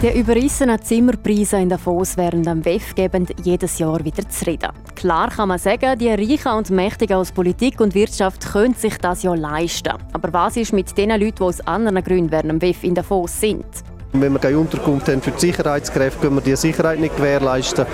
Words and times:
Die 0.00 0.16
überrissenen 0.16 0.80
Zimmerpreise 0.80 1.56
in 1.56 1.70
Davos 1.70 2.16
während 2.16 2.46
am 2.46 2.64
WEF 2.64 2.94
geben 2.94 3.26
jedes 3.42 3.80
Jahr 3.80 4.04
wieder 4.04 4.28
zu 4.28 4.46
reden. 4.46 4.70
Klar 4.94 5.28
kann 5.28 5.48
man 5.48 5.58
sagen, 5.58 5.98
die 5.98 6.06
Reichen 6.08 6.52
und 6.52 6.70
Mächtigen 6.70 7.16
aus 7.16 7.32
Politik 7.32 7.80
und 7.80 7.96
Wirtschaft 7.96 8.46
können 8.52 8.74
sich 8.74 8.96
das 8.98 9.24
ja 9.24 9.34
leisten. 9.34 9.94
Aber 10.12 10.32
was 10.32 10.56
ist 10.56 10.72
mit 10.72 10.96
den 10.96 11.10
Leuten, 11.10 11.34
die 11.38 11.42
aus 11.42 11.60
anderen 11.62 12.00
Gründen 12.04 12.30
während 12.30 12.50
am 12.52 12.62
WEF 12.62 12.84
in 12.84 12.94
Davos 12.94 13.40
sind? 13.40 13.64
Wenn 14.12 14.32
wir 14.34 14.38
keine 14.38 14.60
Unterkunft 14.60 15.08
haben 15.08 15.20
für 15.20 15.32
die 15.32 15.40
Sicherheitskräfte, 15.40 16.20
können 16.20 16.36
wir 16.36 16.42
die 16.42 16.54
Sicherheit 16.54 17.00
nicht 17.00 17.16
gewährleisten. 17.16 17.84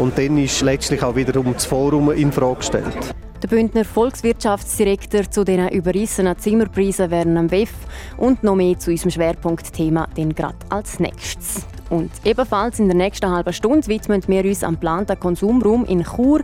Und 0.00 0.16
dann 0.16 0.38
ist 0.38 0.60
letztlich 0.60 1.02
auch 1.02 1.16
wiederum 1.16 1.54
das 1.54 1.66
Forum 1.66 2.12
in 2.12 2.30
Frage 2.30 2.58
gestellt. 2.58 3.14
Der 3.40 3.46
Bündner 3.46 3.84
Volkswirtschaftsdirektor 3.84 5.30
zu 5.30 5.44
den 5.44 5.68
überrissenen 5.68 6.36
Zimmerpreisen 6.36 7.08
während 7.12 7.38
am 7.38 7.50
WEF 7.52 7.70
und 8.16 8.42
noch 8.42 8.56
mehr 8.56 8.76
zu 8.76 8.90
unserem 8.90 9.12
Schwerpunktthema 9.12 10.08
den 10.16 10.34
gerade 10.34 10.56
als 10.70 10.98
nächstes. 10.98 11.64
Und 11.88 12.10
ebenfalls 12.24 12.80
in 12.80 12.88
der 12.88 12.96
nächsten 12.96 13.30
halben 13.30 13.52
Stunde 13.52 13.86
widmen 13.86 14.22
wir 14.26 14.44
uns 14.44 14.64
am 14.64 14.74
geplanten 14.74 15.20
Konsumraum 15.20 15.84
in 15.84 16.02
Chur. 16.02 16.40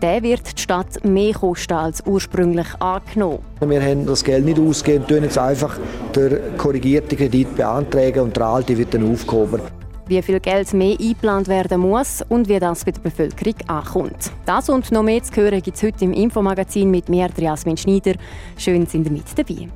Der 0.00 0.22
wird 0.22 0.56
die 0.56 0.62
Stadt 0.62 1.04
mehr 1.04 1.34
kosten 1.34 1.72
als 1.72 2.04
ursprünglich 2.06 2.68
angenommen. 2.78 3.40
Wir 3.60 3.82
haben 3.82 4.06
das 4.06 4.22
Geld 4.22 4.44
nicht 4.44 4.60
ausgegeben, 4.60 5.04
tun 5.08 5.24
jetzt 5.24 5.38
einfach 5.38 5.80
den 6.14 6.38
korrigierten 6.56 7.18
Kredit 7.18 7.56
beantragen 7.56 8.20
und 8.20 8.36
der 8.36 8.46
alte 8.46 8.78
wird 8.78 8.94
dann 8.94 9.12
aufgehoben 9.12 9.60
wie 10.06 10.22
viel 10.22 10.40
Geld 10.40 10.72
mehr 10.72 10.96
eingeplant 10.98 11.48
werden 11.48 11.80
muss 11.80 12.22
und 12.28 12.48
wie 12.48 12.58
das 12.58 12.84
bei 12.84 12.92
der 12.92 13.00
Bevölkerung 13.00 13.54
ankommt. 13.66 14.32
Das 14.44 14.68
und 14.68 14.90
noch 14.92 15.02
mehr 15.02 15.22
zu 15.22 15.34
hören 15.36 15.62
gibt 15.62 15.76
es 15.76 15.82
heute 15.82 16.04
im 16.04 16.12
Infomagazin 16.12 16.90
mit 16.90 17.08
mir, 17.08 17.28
Jasmin 17.36 17.76
Schneider. 17.76 18.14
Schön, 18.56 18.86
sind 18.86 19.06
ihr 19.06 19.12
mit 19.12 19.24
dabei. 19.36 19.68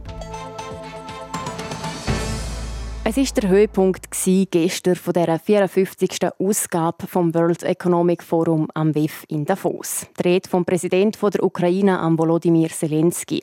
Es 3.02 3.16
war 3.16 3.42
der 3.42 3.50
Höhepunkt 3.50 4.06
gestern 4.50 4.94
von 4.94 5.12
der 5.12 5.38
54. 5.38 6.28
Ausgabe 6.38 7.08
vom 7.08 7.34
World 7.34 7.64
Economic 7.64 8.22
Forum 8.22 8.68
am 8.74 8.94
WEF 8.94 9.24
in 9.28 9.44
Davos. 9.44 10.06
Die 10.18 10.28
Rede 10.28 10.48
vom 10.48 10.64
Präsidenten 10.64 11.30
der 11.30 11.42
Ukraine, 11.42 11.98
Volodymyr 12.16 12.68
Zelensky. 12.68 13.40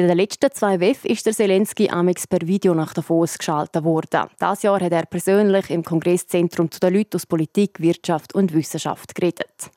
Bei 0.00 0.06
den 0.06 0.16
letzten 0.16 0.50
zwei 0.50 0.80
WEF 0.80 1.04
ist 1.04 1.26
der 1.26 1.34
Zelensky 1.34 1.90
amix 1.90 2.26
per 2.26 2.40
Video 2.46 2.72
nach 2.72 2.94
Davos 2.94 3.36
geschaltet 3.36 3.84
worden. 3.84 4.30
Das 4.38 4.62
Jahr 4.62 4.80
hat 4.80 4.92
er 4.92 5.04
persönlich 5.04 5.68
im 5.68 5.84
Kongresszentrum 5.84 6.70
zu 6.70 6.80
den 6.80 6.94
Leuten 6.94 7.16
aus 7.16 7.26
Politik, 7.26 7.80
Wirtschaft 7.80 8.34
und 8.34 8.54
Wissenschaft 8.54 9.14
geredet. 9.14 9.70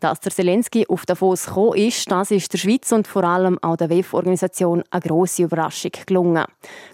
Dass 0.00 0.18
der 0.18 0.32
Zelensky 0.32 0.84
auf 0.88 1.06
Davos 1.06 1.46
gekommen 1.46 1.78
ist, 1.78 2.10
das 2.10 2.32
ist 2.32 2.52
der 2.52 2.58
Schweiz 2.58 2.90
und 2.90 3.06
vor 3.06 3.22
allem 3.22 3.60
auch 3.62 3.76
der 3.76 3.90
WEF-Organisation 3.90 4.82
eine 4.90 5.00
grosse 5.00 5.44
Überraschung 5.44 5.92
gelungen. 6.04 6.46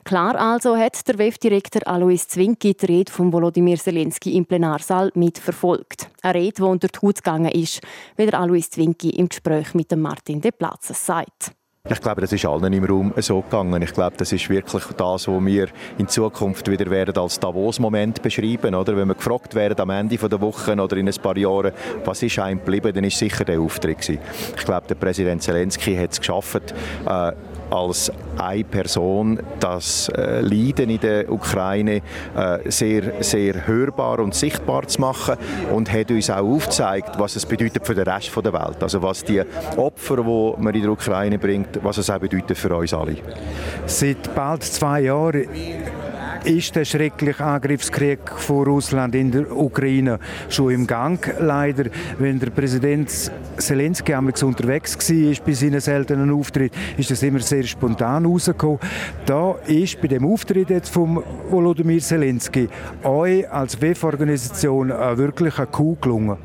Klar 0.04 0.38
also 0.38 0.76
hat 0.76 1.08
der 1.08 1.16
WEF-Direktor 1.16 1.88
Alois 1.88 2.28
Zwinki 2.28 2.74
die 2.74 2.84
Rede 2.84 3.10
von 3.10 3.32
Volodymyr 3.32 3.78
Zelensky 3.78 4.36
im 4.36 4.44
Plenarsaal 4.44 5.10
mitverfolgt. 5.14 6.10
Eine 6.20 6.34
Rede, 6.34 6.56
die 6.56 6.62
unter 6.62 6.88
die 6.88 6.98
Haut 6.98 7.16
gegangen 7.16 7.52
ist, 7.52 7.80
wie 8.16 8.26
der 8.26 8.38
Alois 8.38 8.68
Zwinki 8.68 9.08
im 9.08 9.30
Gespräch 9.30 9.72
mit 9.72 9.96
Martin 9.96 10.42
De 10.42 10.50
Platzes 10.50 11.06
sagt. 11.06 11.54
Ich 11.88 12.02
glaube, 12.02 12.20
das 12.20 12.30
ist 12.30 12.44
allen 12.44 12.74
im 12.74 12.84
Raum 12.84 13.14
so 13.16 13.40
gegangen. 13.40 13.80
Ich 13.80 13.94
glaube, 13.94 14.14
das 14.18 14.32
ist 14.32 14.50
wirklich 14.50 14.84
das, 14.98 15.26
was 15.26 15.46
wir 15.46 15.68
in 15.96 16.08
Zukunft 16.08 16.70
wieder 16.70 16.90
werden 16.90 17.16
als 17.16 17.40
Davos-Moment 17.40 18.20
beschreiben. 18.20 18.74
Oder? 18.74 18.98
Wenn 18.98 19.08
wir 19.08 19.14
gefragt 19.14 19.54
werden 19.54 19.80
am 19.80 19.88
Ende 19.88 20.18
der 20.18 20.40
Woche 20.42 20.74
oder 20.74 20.96
in 20.98 21.08
ein 21.08 21.14
paar 21.22 21.38
Jahren, 21.38 21.72
was 22.04 22.22
ist 22.22 22.38
einem 22.38 22.58
geblieben, 22.58 22.92
dann 22.92 23.04
ist 23.04 23.16
sicher 23.16 23.46
der 23.46 23.62
Auftritt 23.62 24.02
gewesen. 24.02 24.18
Ich 24.58 24.64
glaube, 24.66 24.88
der 24.88 24.94
Präsident 24.96 25.42
Zelensky 25.42 25.96
hat 25.96 26.12
es 26.12 26.18
geschafft, 26.18 26.74
äh, 27.06 27.32
als 27.70 28.12
eine 28.38 28.64
Person 28.64 29.40
das 29.58 30.08
äh, 30.08 30.40
Leiden 30.40 30.90
in 30.90 31.00
der 31.00 31.30
Ukraine 31.30 32.02
äh, 32.36 32.70
sehr, 32.70 33.22
sehr 33.22 33.66
hörbar 33.66 34.20
und 34.20 34.34
sichtbar 34.34 34.86
zu 34.86 35.00
machen 35.00 35.36
und 35.72 35.92
hat 35.92 36.10
uns 36.10 36.30
auch 36.30 36.38
aufgezeigt, 36.38 37.18
was 37.18 37.36
es 37.36 37.46
bedeutet 37.46 37.86
für 37.86 37.94
den 37.94 38.08
Rest 38.08 38.30
der 38.36 38.52
Welt. 38.52 38.82
Also 38.82 39.02
was 39.02 39.24
die 39.24 39.42
Opfer, 39.76 40.16
die 40.16 40.62
man 40.62 40.74
in 40.74 40.82
der 40.82 40.90
Ukraine 40.90 41.38
bringt, 41.38 41.82
was 41.82 41.98
es 41.98 42.10
auch 42.10 42.18
bedeutet 42.18 42.58
für 42.58 42.74
uns 42.74 42.94
alle. 42.94 43.16
Seit 43.86 44.34
bald 44.34 44.62
zwei 44.62 45.02
Jahren 45.02 45.46
ist 46.44 46.74
der 46.74 46.84
schreckliche 46.84 47.44
Angriffskrieg 47.44 48.18
von 48.36 48.64
Russland 48.64 49.14
in 49.14 49.30
der 49.30 49.54
Ukraine 49.54 50.18
schon 50.48 50.72
im 50.72 50.86
Gang. 50.86 51.34
Leider, 51.38 51.90
wenn 52.18 52.38
der 52.38 52.50
Präsident 52.50 53.10
Zelensky 53.56 54.14
einmal 54.14 54.34
unterwegs 54.42 54.96
war 54.96 55.44
bei 55.44 55.52
seinen 55.52 55.80
seltenen 55.80 56.30
Auftritt, 56.30 56.72
ist 56.96 57.10
das 57.10 57.22
immer 57.22 57.40
sehr 57.40 57.64
spontan 57.64 58.26
rausgekommen. 58.26 58.78
Da 59.26 59.56
ist 59.66 60.00
bei 60.00 60.08
dem 60.08 60.24
Auftritt 60.26 60.70
jetzt 60.70 60.88
von 60.88 61.22
Volodymyr 61.50 62.00
Zelensky 62.00 62.68
euch 63.04 63.50
als 63.50 63.80
WEF-Organisation 63.80 64.88
wirklich 64.88 65.58
ein 65.58 65.70
Coup 65.70 66.00
gelungen. 66.00 66.38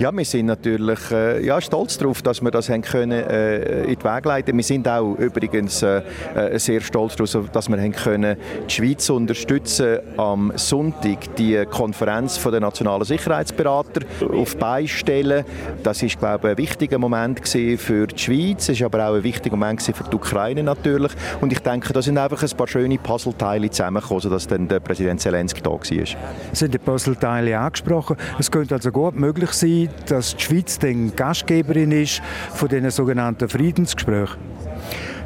Ja, 0.00 0.10
wir 0.16 0.24
sind 0.24 0.46
natürlich 0.46 1.10
äh, 1.10 1.44
ja, 1.44 1.60
stolz 1.60 1.98
darauf, 1.98 2.22
dass 2.22 2.40
wir 2.40 2.50
das 2.50 2.70
haben 2.70 2.80
können, 2.80 3.22
äh, 3.22 3.82
in 3.82 3.98
die 3.98 4.02
Wege 4.02 4.28
leiten 4.30 4.56
Wir 4.56 4.64
sind 4.64 4.88
auch 4.88 5.14
übrigens 5.16 5.82
äh, 5.82 6.00
äh 6.34 6.58
sehr 6.58 6.80
stolz 6.80 7.16
darauf, 7.16 7.50
dass 7.50 7.68
wir 7.68 7.76
haben 7.76 7.92
können, 7.92 8.38
die 8.66 8.72
Schweiz 8.72 9.10
unterstützen 9.10 9.98
am 10.16 10.54
Sonntag 10.56 11.36
die 11.36 11.66
Konferenz 11.70 12.42
der 12.42 12.60
nationalen 12.60 13.04
Sicherheitsberater 13.04 14.00
auf 14.32 14.56
beistellen. 14.56 15.44
Das 15.82 16.02
ist, 16.02 16.18
glaube 16.18 16.48
ich, 16.48 16.52
ein 16.52 16.56
wichtiger 16.56 16.98
Moment 16.98 17.46
für 17.46 18.06
die 18.06 18.18
Schweiz. 18.18 18.70
Es 18.70 18.80
ist 18.80 18.82
aber 18.82 19.06
auch 19.06 19.16
ein 19.16 19.22
wichtiger 19.22 19.56
Moment 19.56 19.82
für 19.82 19.92
die 20.04 20.16
Ukraine 20.16 20.62
natürlich. 20.62 21.12
Und 21.42 21.52
ich 21.52 21.58
denke, 21.58 21.92
da 21.92 22.00
sind 22.00 22.16
einfach 22.16 22.42
ein 22.42 22.56
paar 22.56 22.68
schöne 22.68 22.96
Puzzleteile 22.96 23.68
zusammengekommen, 23.68 24.22
sodass 24.22 24.46
dann 24.46 24.66
der 24.66 24.80
Präsident 24.80 25.20
Zelensky 25.20 25.60
da 25.60 25.72
war. 25.72 25.80
Haben 25.80 26.70
die 26.70 26.78
Puzzleteile 26.78 27.58
angesprochen. 27.58 28.16
Es 28.38 28.50
könnte 28.50 28.76
also 28.76 28.90
gut 28.90 29.14
möglich 29.14 29.50
sein, 29.50 29.89
dass 30.06 30.36
die 30.36 30.42
Schweiz 30.42 30.78
dann 30.78 31.14
Gastgeberin 31.14 31.92
ist 31.92 32.22
von 32.54 32.68
diesen 32.68 32.90
sogenannten 32.90 33.48
Friedensgesprächen? 33.48 34.38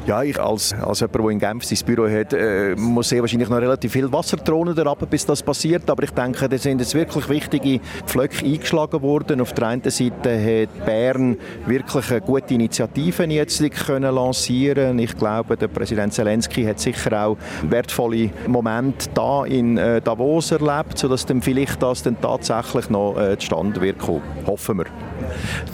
Ja, 0.05 0.21
ich 0.21 0.39
als, 0.39 0.71
als 0.71 0.99
jemand, 0.99 1.15
der 1.15 1.29
in 1.31 1.39
Genf 1.39 1.63
sein 1.65 1.79
Büro 1.83 2.07
hat, 2.07 2.31
äh, 2.31 2.75
muss 2.75 3.09
sehr 3.09 3.21
wahrscheinlich 3.21 3.49
noch 3.49 3.57
relativ 3.57 3.91
viel 3.91 4.11
Wassertronen 4.13 4.75
herab, 4.75 5.09
bis 5.09 5.25
das 5.25 5.41
passiert. 5.41 5.89
Aber 5.89 6.03
ich 6.03 6.11
denke, 6.11 6.47
da 6.47 6.57
sind 6.59 6.79
jetzt 6.79 6.93
wirklich 6.93 7.27
wichtige 7.27 7.79
Pflöcke 8.05 8.45
eingeschlagen 8.45 9.01
worden. 9.01 9.41
Auf 9.41 9.53
der 9.53 9.69
einen 9.69 9.89
Seite 9.89 10.63
hat 10.63 10.85
Bern 10.85 11.37
wirklich 11.65 12.11
eine 12.11 12.21
gute 12.21 12.53
Initiative 12.53 13.23
jetzt 13.23 13.63
können 13.85 14.13
lancieren 14.13 14.99
Ich 14.99 15.17
glaube, 15.17 15.57
der 15.57 15.69
Präsident 15.69 16.13
Zelensky 16.13 16.63
hat 16.65 16.79
sicher 16.79 17.25
auch 17.25 17.37
wertvolle 17.63 18.29
Momente 18.45 19.09
da 19.15 19.43
in 19.45 19.77
äh, 19.79 20.01
Davos 20.01 20.51
erlebt, 20.51 20.99
sodass 20.99 21.25
dann 21.25 21.41
vielleicht 21.41 21.81
das 21.81 22.03
dann 22.03 22.21
tatsächlich 22.21 22.91
noch 22.91 23.17
äh, 23.17 23.39
zustande 23.39 23.81
wird 23.81 23.97
kommen. 23.97 24.21
Hoffen 24.45 24.77
wir. 24.77 24.85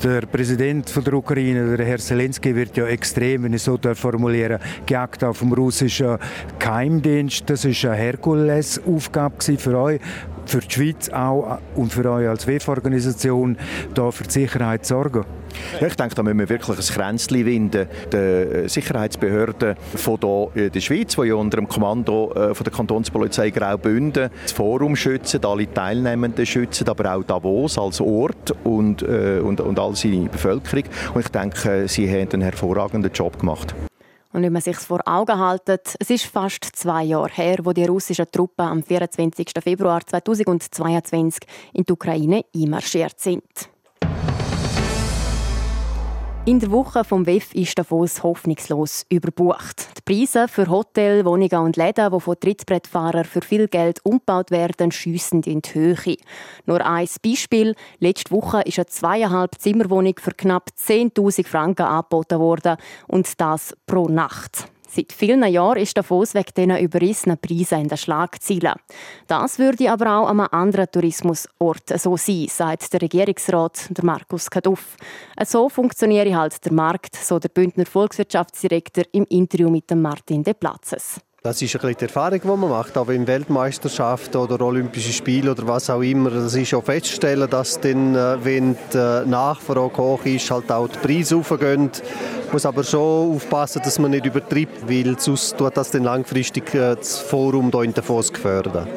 Der 0.03 0.21
Präsident 0.21 0.89
von 0.89 1.03
der 1.03 1.13
Ukraine, 1.13 1.75
der 1.77 1.85
Herr 1.85 1.99
Zelensky, 1.99 2.55
wird 2.55 2.77
ja 2.77 2.85
extrem, 2.87 3.43
wenn 3.43 3.53
ich 3.53 3.63
so 3.63 3.77
formulieren 3.93 4.59
gejagt 4.85 5.23
auf 5.23 5.39
dem 5.39 5.53
russischen 5.53 6.17
Geheimdienst. 6.59 7.49
Das 7.49 7.65
ist 7.65 7.85
eine 7.85 7.95
Herkulesaufgabe 7.95 9.57
für 9.57 9.77
euch 9.77 10.01
für 10.45 10.59
die 10.59 10.71
Schweiz 10.71 11.09
auch 11.09 11.59
und 11.75 11.93
für 11.93 12.09
euch 12.11 12.27
als 12.27 12.47
WEF-Organisation 12.47 13.57
da 13.93 14.11
für 14.11 14.23
die 14.23 14.31
Sicherheit 14.31 14.85
zu 14.85 14.95
sorgen? 14.95 15.25
Ja, 15.79 15.87
ich 15.87 15.95
denke, 15.95 16.15
da 16.15 16.23
müssen 16.23 16.39
wir 16.39 16.49
wirklich 16.49 16.77
ein 16.77 16.95
Kränzchen 16.95 17.45
winden. 17.45 17.87
Die 18.11 18.67
Sicherheitsbehörden 18.67 19.75
von 19.95 20.19
der 20.55 20.81
Schweiz, 20.81 21.15
die 21.15 21.27
ja 21.27 21.35
unter 21.35 21.57
dem 21.57 21.67
Kommando 21.67 22.31
äh, 22.33 22.53
von 22.53 22.63
der 22.63 22.73
Kantonspolizei 22.73 23.49
Graubünden 23.49 24.29
das 24.41 24.51
Forum 24.51 24.95
schützen, 24.95 25.43
alle 25.45 25.71
Teilnehmenden 25.71 26.45
schützen, 26.45 26.87
aber 26.87 27.15
auch 27.15 27.23
Davos 27.23 27.77
als 27.77 28.01
Ort 28.01 28.53
und, 28.63 29.01
äh, 29.01 29.39
und, 29.43 29.61
und 29.61 29.79
all 29.79 29.95
seine 29.95 30.29
Bevölkerung. 30.29 30.83
Und 31.13 31.21
ich 31.21 31.29
denke, 31.29 31.87
sie 31.87 32.09
haben 32.09 32.29
einen 32.31 32.41
hervorragenden 32.41 33.11
Job 33.11 33.39
gemacht. 33.39 33.73
Und 34.33 34.43
wenn 34.43 34.53
man 34.53 34.61
sich 34.61 34.77
vor 34.77 35.01
Augen 35.05 35.45
hält, 35.45 35.95
es 35.99 36.09
ist 36.09 36.25
fast 36.25 36.63
zwei 36.73 37.03
Jahre 37.03 37.31
her, 37.33 37.57
wo 37.63 37.73
die 37.73 37.83
russischen 37.83 38.25
Truppen 38.31 38.65
am 38.65 38.83
24. 38.83 39.47
Februar 39.61 40.01
2022 40.05 41.41
in 41.73 41.83
die 41.83 41.91
Ukraine 41.91 42.45
einmarschiert 42.55 43.19
sind. 43.19 43.43
In 46.43 46.59
der 46.59 46.71
Woche 46.71 47.03
vom 47.03 47.27
WEF 47.27 47.53
ist 47.53 47.77
Davos 47.77 48.23
hoffnungslos 48.23 49.05
überbucht. 49.09 49.89
Die 49.95 50.01
Preise 50.01 50.47
für 50.47 50.67
Hotel, 50.67 51.23
Wohnungen 51.23 51.59
und 51.59 51.77
Läden, 51.77 52.11
die 52.11 52.19
von 52.19 52.39
Trittbrettfahrern 52.39 53.25
für 53.25 53.41
viel 53.41 53.67
Geld 53.67 54.03
umgebaut 54.03 54.49
werden, 54.49 54.91
schiessen 54.91 55.43
in 55.43 55.61
die 55.61 55.73
Höhe. 55.75 56.17
Nur 56.65 56.83
ein 56.83 57.07
Beispiel. 57.23 57.75
Letzte 57.99 58.31
Woche 58.31 58.61
ist 58.61 58.79
eine 58.79 58.87
zweieinhalb 58.87 59.53
Zimmerwohnung 59.59 60.15
für 60.17 60.31
knapp 60.31 60.71
10.000 60.83 61.45
Franken 61.45 61.85
angeboten 61.85 62.39
worden. 62.39 62.77
Und 63.07 63.39
das 63.39 63.77
pro 63.85 64.07
Nacht. 64.07 64.70
Seit 64.93 65.13
vielen 65.13 65.41
Jahren 65.45 65.77
ist 65.79 65.97
Davos 65.97 66.33
wegen 66.33 66.51
diesen 66.55 66.77
überrissenen 66.77 67.37
Preisen 67.37 67.79
in 67.79 67.87
den 67.87 67.97
Schlagzeilen. 67.97 68.73
Das 69.25 69.57
würde 69.57 69.89
aber 69.89 70.17
auch 70.17 70.27
an 70.27 70.41
einem 70.41 70.49
anderen 70.51 70.91
Tourismusort 70.91 71.97
so 71.97 72.17
sein, 72.17 72.47
sagt 72.49 72.91
der 72.91 73.01
Regierungsrat 73.01 73.87
der 73.89 74.03
Markus 74.03 74.49
Kaduff. 74.49 74.97
So 75.45 75.69
funktioniert 75.69 76.35
halt 76.35 76.65
der 76.65 76.73
Markt, 76.73 77.15
so 77.15 77.39
der 77.39 77.47
Bündner 77.47 77.85
Volkswirtschaftsdirektor 77.85 79.05
im 79.13 79.25
Interview 79.29 79.69
mit 79.69 79.89
Martin 79.95 80.43
De 80.43 80.53
Platzes. 80.53 81.21
Das 81.43 81.59
ist 81.59 81.83
ein 81.83 81.95
die 81.99 82.03
Erfahrung, 82.03 82.39
die 82.39 82.47
man 82.47 82.69
macht, 82.69 82.95
aber 82.95 83.15
in 83.15 83.25
Weltmeisterschaften 83.25 84.37
oder 84.37 84.63
Olympischen 84.63 85.11
Spielen 85.11 85.49
oder 85.49 85.67
was 85.67 85.89
auch 85.89 86.03
immer. 86.03 86.29
Das 86.29 86.53
ist 86.53 86.71
auch 86.75 86.83
festzustellen, 86.83 87.49
dass 87.49 87.79
dann, 87.81 88.13
äh, 88.13 88.37
wenn 88.45 88.77
die 88.93 88.97
äh, 88.99 89.25
Nachfrage 89.25 89.97
hoch 89.97 90.23
ist, 90.23 90.51
halt 90.51 90.71
auch 90.71 90.87
die 90.87 90.99
Preise. 90.99 91.37
Man 91.37 91.89
muss 92.51 92.63
aber 92.63 92.83
schon 92.83 93.37
aufpassen, 93.37 93.81
dass 93.83 93.97
man 93.97 94.11
nicht 94.11 94.27
übertreibt, 94.27 94.87
weil 94.87 95.17
sonst 95.17 95.57
tut 95.57 95.75
das 95.75 95.89
dann 95.89 96.03
langfristig 96.03 96.75
äh, 96.75 96.95
das 96.95 97.17
Forum 97.17 97.71
hier 97.71 97.81
in 97.81 97.93
Davos 97.95 98.31
gefördern. 98.31 98.87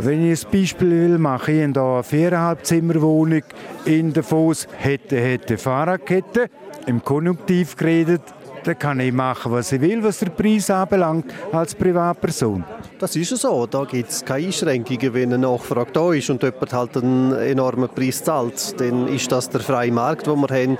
Wenn 0.00 0.24
ich 0.32 0.46
ein 0.46 0.50
Beispiel 0.50 0.90
will, 0.90 1.18
mache 1.18 1.52
ich 1.52 1.58
hier 1.58 1.64
eine 1.64 2.02
viereinhalb 2.02 2.64
Zimmerwohnung 2.64 3.42
in 3.84 4.14
Davos, 4.14 4.66
hätte, 4.78 5.20
hätte 5.20 5.58
Fahrradkette, 5.58 6.48
im 6.86 7.04
Konjunktiv 7.04 7.76
geredet, 7.76 8.22
dann 8.64 8.78
kann 8.78 9.00
ich 9.00 9.12
machen, 9.12 9.52
was 9.52 9.72
ich 9.72 9.80
will, 9.80 10.02
was 10.02 10.18
der 10.18 10.30
Preis 10.30 10.70
anbelangt, 10.70 11.32
als 11.52 11.74
Privatperson. 11.74 12.64
Das 12.98 13.16
ist 13.16 13.36
so. 13.36 13.66
Da 13.66 13.84
gibt 13.84 14.10
es 14.10 14.24
keine 14.24 14.46
Einschränkungen. 14.46 15.14
Wenn 15.14 15.32
eine 15.32 15.38
Nachfrage 15.38 15.92
da 15.92 16.12
ist 16.12 16.30
und 16.30 16.42
jemand 16.42 16.72
halt 16.72 16.96
einen 16.96 17.32
enormen 17.32 17.88
Preis 17.88 18.22
zahlt, 18.22 18.80
dann 18.80 19.08
ist 19.08 19.30
das 19.32 19.48
der 19.48 19.60
freie 19.60 19.92
Markt, 19.92 20.26
den 20.26 20.40
wir 20.40 20.48
haben. 20.48 20.78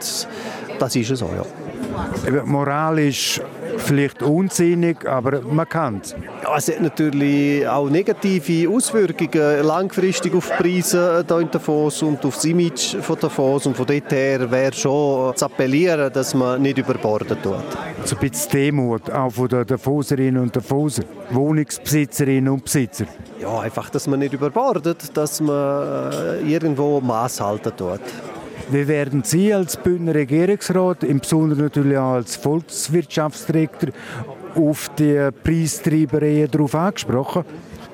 Das 0.79 0.97
ist 0.97 1.17
so, 1.17 1.27
ja. 1.27 1.70
Moralisch 2.45 3.41
vielleicht 3.79 4.23
unsinnig, 4.23 5.07
aber 5.09 5.41
man 5.43 5.69
kann 5.69 6.01
es. 6.03 6.15
Ja, 6.43 6.57
es 6.57 6.69
hat 6.69 6.81
natürlich 6.81 7.67
auch 7.67 7.89
negative 7.89 8.69
Auswirkungen 8.69 9.65
langfristig 9.65 10.35
auf 10.35 10.51
die 10.51 10.63
Preise 10.63 11.25
hier 11.27 11.39
in 11.39 11.51
Davos 11.51 12.03
und 12.03 12.25
auf 12.25 12.35
das 12.35 12.45
Image 12.45 12.97
von 13.01 13.19
Davos. 13.19 13.67
Und 13.67 13.77
von 13.77 13.87
dort 13.87 14.13
her 14.13 14.51
wäre 14.51 14.73
schon 14.73 15.37
zu 15.37 15.45
appellieren, 15.45 16.13
dass 16.13 16.35
man 16.35 16.63
nicht 16.63 16.79
überborden 16.79 17.37
tut. 17.43 17.55
So 18.05 18.17
ein 18.17 18.31
bisschen 18.31 18.51
Demut 18.53 19.11
auch 19.11 19.31
von 19.31 19.49
den 19.49 19.67
Davoserinnen 19.67 20.43
und 20.43 20.55
Davoser, 20.55 21.03
Wohnungsbesitzerinnen 21.31 22.53
und 22.53 22.65
Besitzer. 22.65 23.07
Ja, 23.41 23.61
einfach, 23.61 23.91
dass 23.91 24.07
man 24.07 24.19
nicht 24.19 24.35
überbordet, 24.35 25.17
dass 25.17 25.41
man 25.41 26.13
äh, 26.13 26.41
irgendwo 26.41 27.01
Maß 27.01 27.41
halten 27.41 27.73
tut. 27.77 28.01
Wie 28.73 28.87
werden 28.87 29.25
Sie 29.25 29.53
als 29.53 29.77
Bündner 29.77 30.15
Regierungsrat, 30.15 31.03
im 31.03 31.19
Besonderen 31.19 31.65
natürlich 31.65 31.99
auch 31.99 32.13
als 32.13 32.37
Volkswirtschaftsdirektor, 32.37 33.91
auf 34.55 34.89
die 34.97 35.29
Preistreibereien 35.43 36.49
darauf 36.49 36.77
angesprochen? 36.77 37.45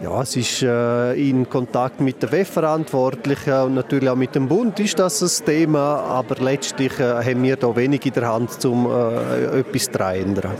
Ja, 0.02 0.20
es 0.20 0.36
ist 0.36 0.62
äh, 0.62 1.14
in 1.14 1.48
Kontakt 1.48 2.02
mit 2.02 2.22
den 2.22 2.30
WEF-Verantwortlichen 2.30 3.54
und 3.54 3.74
natürlich 3.76 4.10
auch 4.10 4.16
mit 4.16 4.34
dem 4.34 4.46
Bund 4.46 4.78
ist 4.78 4.98
das 4.98 5.22
ein 5.22 5.46
Thema, 5.46 6.00
aber 6.00 6.36
letztlich 6.44 7.00
äh, 7.00 7.24
haben 7.24 7.42
wir 7.42 7.56
da 7.56 7.74
wenig 7.74 8.04
in 8.04 8.12
der 8.12 8.28
Hand, 8.28 8.62
um 8.66 8.86
äh, 8.86 9.60
etwas 9.60 9.90
zu 9.90 9.98
ändern. 9.98 10.52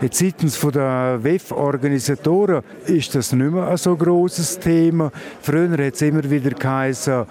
Jetzt 0.00 0.18
seitens 0.20 0.60
der 0.60 1.18
WEF-Organisatoren 1.20 2.62
ist 2.86 3.12
das 3.16 3.32
nicht 3.32 3.50
mehr 3.50 3.66
ein 3.66 3.76
so 3.76 3.96
großes 3.96 4.60
Thema. 4.60 5.10
Früher 5.42 5.72
hat 5.72 5.94
es 5.94 6.02
immer 6.02 6.30
wieder 6.30 6.50
geheißen, 6.50 7.26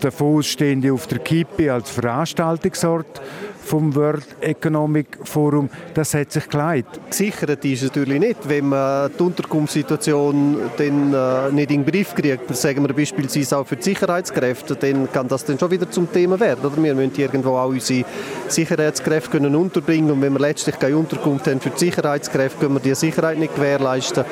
Davos 0.00 0.46
stehen 0.46 0.90
auf 0.90 1.06
der 1.06 1.18
Kippe 1.18 1.72
als 1.72 1.90
Veranstaltungsort 1.90 3.20
vom 3.70 3.94
World 3.94 4.26
Economic 4.40 5.18
Forum. 5.22 5.68
Das 5.94 6.14
hat 6.14 6.32
sich 6.32 6.48
geleitet. 6.48 7.00
Gesichert 7.08 7.64
ist 7.64 7.82
es 7.82 7.88
natürlich 7.88 8.18
nicht, 8.18 8.48
wenn 8.48 8.68
man 8.68 9.10
die 9.16 9.22
Unterkunftssituation 9.22 10.56
dann, 10.76 11.14
äh, 11.14 11.52
nicht 11.52 11.70
in 11.70 11.84
den 11.84 11.86
Griff 11.86 12.14
kriegt. 12.14 12.54
Sagen 12.56 12.86
wir 12.86 12.94
beispielsweise 12.94 13.58
auch 13.58 13.66
für 13.66 13.76
die 13.76 13.82
Sicherheitskräfte, 13.82 14.74
dann 14.74 15.10
kann 15.12 15.28
das 15.28 15.44
dann 15.44 15.58
schon 15.58 15.70
wieder 15.70 15.88
zum 15.90 16.10
Thema 16.10 16.40
werden. 16.40 16.64
Oder? 16.64 16.82
Wir 16.82 16.94
müssen 16.94 17.14
irgendwo 17.16 17.50
auch 17.50 17.68
unsere 17.68 18.04
Sicherheitskräfte 18.48 19.30
können 19.30 19.54
unterbringen 19.54 20.10
und 20.10 20.22
wenn 20.22 20.32
wir 20.32 20.40
letztlich 20.40 20.78
keine 20.78 20.96
Unterkunft 20.96 21.46
haben 21.46 21.60
für 21.60 21.70
die 21.70 21.78
Sicherheitskräfte, 21.78 22.58
können 22.58 22.74
wir 22.74 22.80
die 22.80 22.94
Sicherheit 22.94 23.38
nicht 23.38 23.54
gewährleisten. 23.54 24.24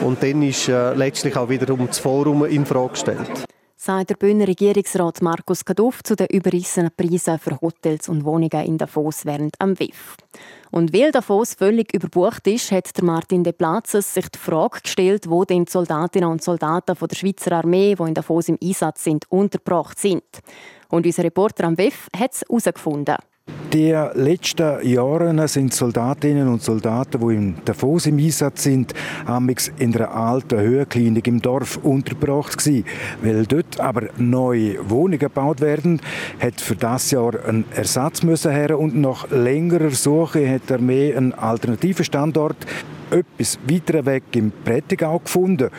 Und 0.00 0.22
dann 0.22 0.42
ist 0.42 0.68
äh, 0.68 0.94
letztlich 0.94 1.36
auch 1.36 1.48
wiederum 1.48 1.86
das 1.86 1.98
Forum 1.98 2.44
in 2.44 2.64
Frage 2.64 2.92
gestellt 2.92 3.46
sagt 3.86 4.10
der 4.10 4.16
Bühner 4.16 4.48
Regierungsrat 4.48 5.22
Markus 5.22 5.64
Kaduff 5.64 6.02
zu 6.02 6.16
den 6.16 6.26
überrissenen 6.26 6.90
Preisen 6.96 7.38
für 7.38 7.60
Hotels 7.60 8.08
und 8.08 8.24
Wohnungen 8.24 8.66
in 8.66 8.78
Davos 8.78 9.24
während 9.24 9.54
am 9.60 9.78
WIF. 9.78 10.16
Und 10.72 10.92
weil 10.92 11.12
Davos 11.12 11.54
völlig 11.54 11.94
überbucht 11.94 12.48
ist, 12.48 12.72
hat 12.72 12.96
der 12.96 13.04
Martin 13.04 13.44
de 13.44 13.52
Platzes 13.52 14.12
sich 14.12 14.28
die 14.28 14.40
Frage 14.40 14.80
gestellt, 14.82 15.30
wo 15.30 15.44
denn 15.44 15.66
die 15.66 15.70
Soldatinnen 15.70 16.28
und 16.28 16.42
Soldaten 16.42 16.96
der 17.00 17.14
Schweizer 17.14 17.52
Armee, 17.52 17.94
die 17.94 18.02
in 18.02 18.14
Davos 18.14 18.48
im 18.48 18.58
Einsatz 18.60 19.04
sind, 19.04 19.30
untergebracht 19.30 20.00
sind. 20.00 20.24
Und 20.88 21.06
unser 21.06 21.22
Reporter 21.22 21.62
am 21.64 21.78
WIF 21.78 22.08
hat 22.16 22.34
es 22.34 22.40
herausgefunden. 22.40 23.18
Die 23.72 23.92
letzten 24.14 24.86
Jahre 24.88 25.48
sind 25.48 25.74
Soldatinnen 25.74 26.46
und 26.46 26.62
Soldaten, 26.62 27.20
die 27.20 27.34
in 27.34 27.54
Davos 27.64 28.06
im 28.06 28.16
Einsatz 28.18 28.62
sind, 28.62 28.94
amix 29.26 29.72
in 29.78 29.94
einer 29.94 30.14
alten 30.14 30.60
Höhenklinik 30.60 31.26
im 31.26 31.42
Dorf 31.42 31.78
untergebracht 31.82 32.56
gewesen. 32.56 32.84
Weil 33.22 33.44
dort 33.44 33.80
aber 33.80 34.04
neue 34.18 34.88
Wohnungen 34.88 35.18
gebaut 35.18 35.60
werden, 35.60 36.00
hat 36.40 36.60
für 36.60 36.76
das 36.76 37.10
Jahr 37.10 37.32
ein 37.44 37.64
Ersatz 37.74 38.22
müssen 38.22 38.52
her 38.52 38.78
und 38.78 38.94
nach 38.94 39.28
längerer 39.30 39.90
Suche 39.90 40.48
hat 40.48 40.62
die 40.68 40.74
Armee 40.74 41.14
einen 41.14 41.34
alternativen 41.34 42.04
Standort 42.04 42.56
etwas 43.10 43.58
weiter 43.68 44.04
weg 44.04 44.24
im 44.32 44.52
Prättigau 44.64 45.18
gefunden. 45.18 45.70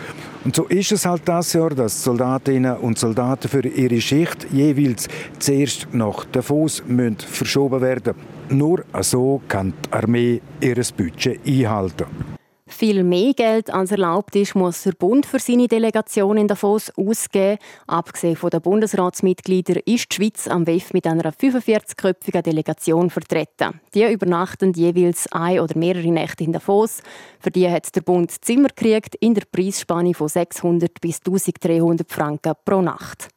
Und 0.45 0.55
so 0.55 0.65
ist 0.65 0.91
es 0.91 1.05
halt 1.05 1.23
das 1.25 1.53
Jahr, 1.53 1.71
dass 1.71 2.03
Soldatinnen 2.03 2.77
und 2.77 2.97
Soldaten 2.97 3.49
für 3.49 3.67
ihre 3.67 3.99
Schicht 3.99 4.47
jeweils 4.51 5.07
zuerst 5.39 5.87
nach 5.91 6.25
Davos 6.25 6.83
müssen 6.87 7.17
verschoben 7.19 7.81
werden. 7.81 8.15
Nur 8.49 8.85
so 9.01 9.41
kann 9.47 9.73
die 9.85 9.93
Armee 9.93 10.41
ihr 10.61 10.81
Budget 10.95 11.45
einhalten. 11.45 12.36
Viel 12.67 13.03
mehr 13.03 13.33
Geld 13.33 13.73
als 13.73 13.91
erlaubt 13.91 14.35
ist, 14.35 14.53
muss 14.53 14.83
der 14.83 14.91
Bund 14.91 15.25
für 15.25 15.39
seine 15.39 15.67
Delegation 15.67 16.37
in 16.37 16.47
Davos 16.49 16.91
ausgeben. 16.97 17.57
Abgesehen 17.87 18.35
von 18.35 18.49
den 18.49 18.61
Bundesratsmitgliedern 18.61 19.81
ist 19.85 20.11
die 20.11 20.15
Schweiz 20.15 20.47
am 20.47 20.67
WEF 20.67 20.93
mit 20.93 21.07
einer 21.07 21.31
45-köpfigen 21.31 22.41
Delegation 22.41 23.09
vertreten. 23.09 23.79
Die 23.93 24.03
übernachten 24.03 24.73
jeweils 24.73 25.31
ein 25.31 25.61
oder 25.61 25.77
mehrere 25.77 26.11
Nächte 26.11 26.43
in 26.43 26.51
Davos. 26.51 27.01
Für 27.39 27.51
die 27.51 27.69
hat 27.69 27.95
der 27.95 28.01
Bund 28.01 28.31
Zimmer 28.43 28.67
gekriegt 28.67 29.15
in 29.15 29.33
der 29.33 29.43
Preisspanne 29.49 30.13
von 30.13 30.27
600 30.27 30.99
bis 30.99 31.19
1300 31.19 32.11
Franken 32.11 32.53
pro 32.65 32.81
Nacht. 32.81 33.29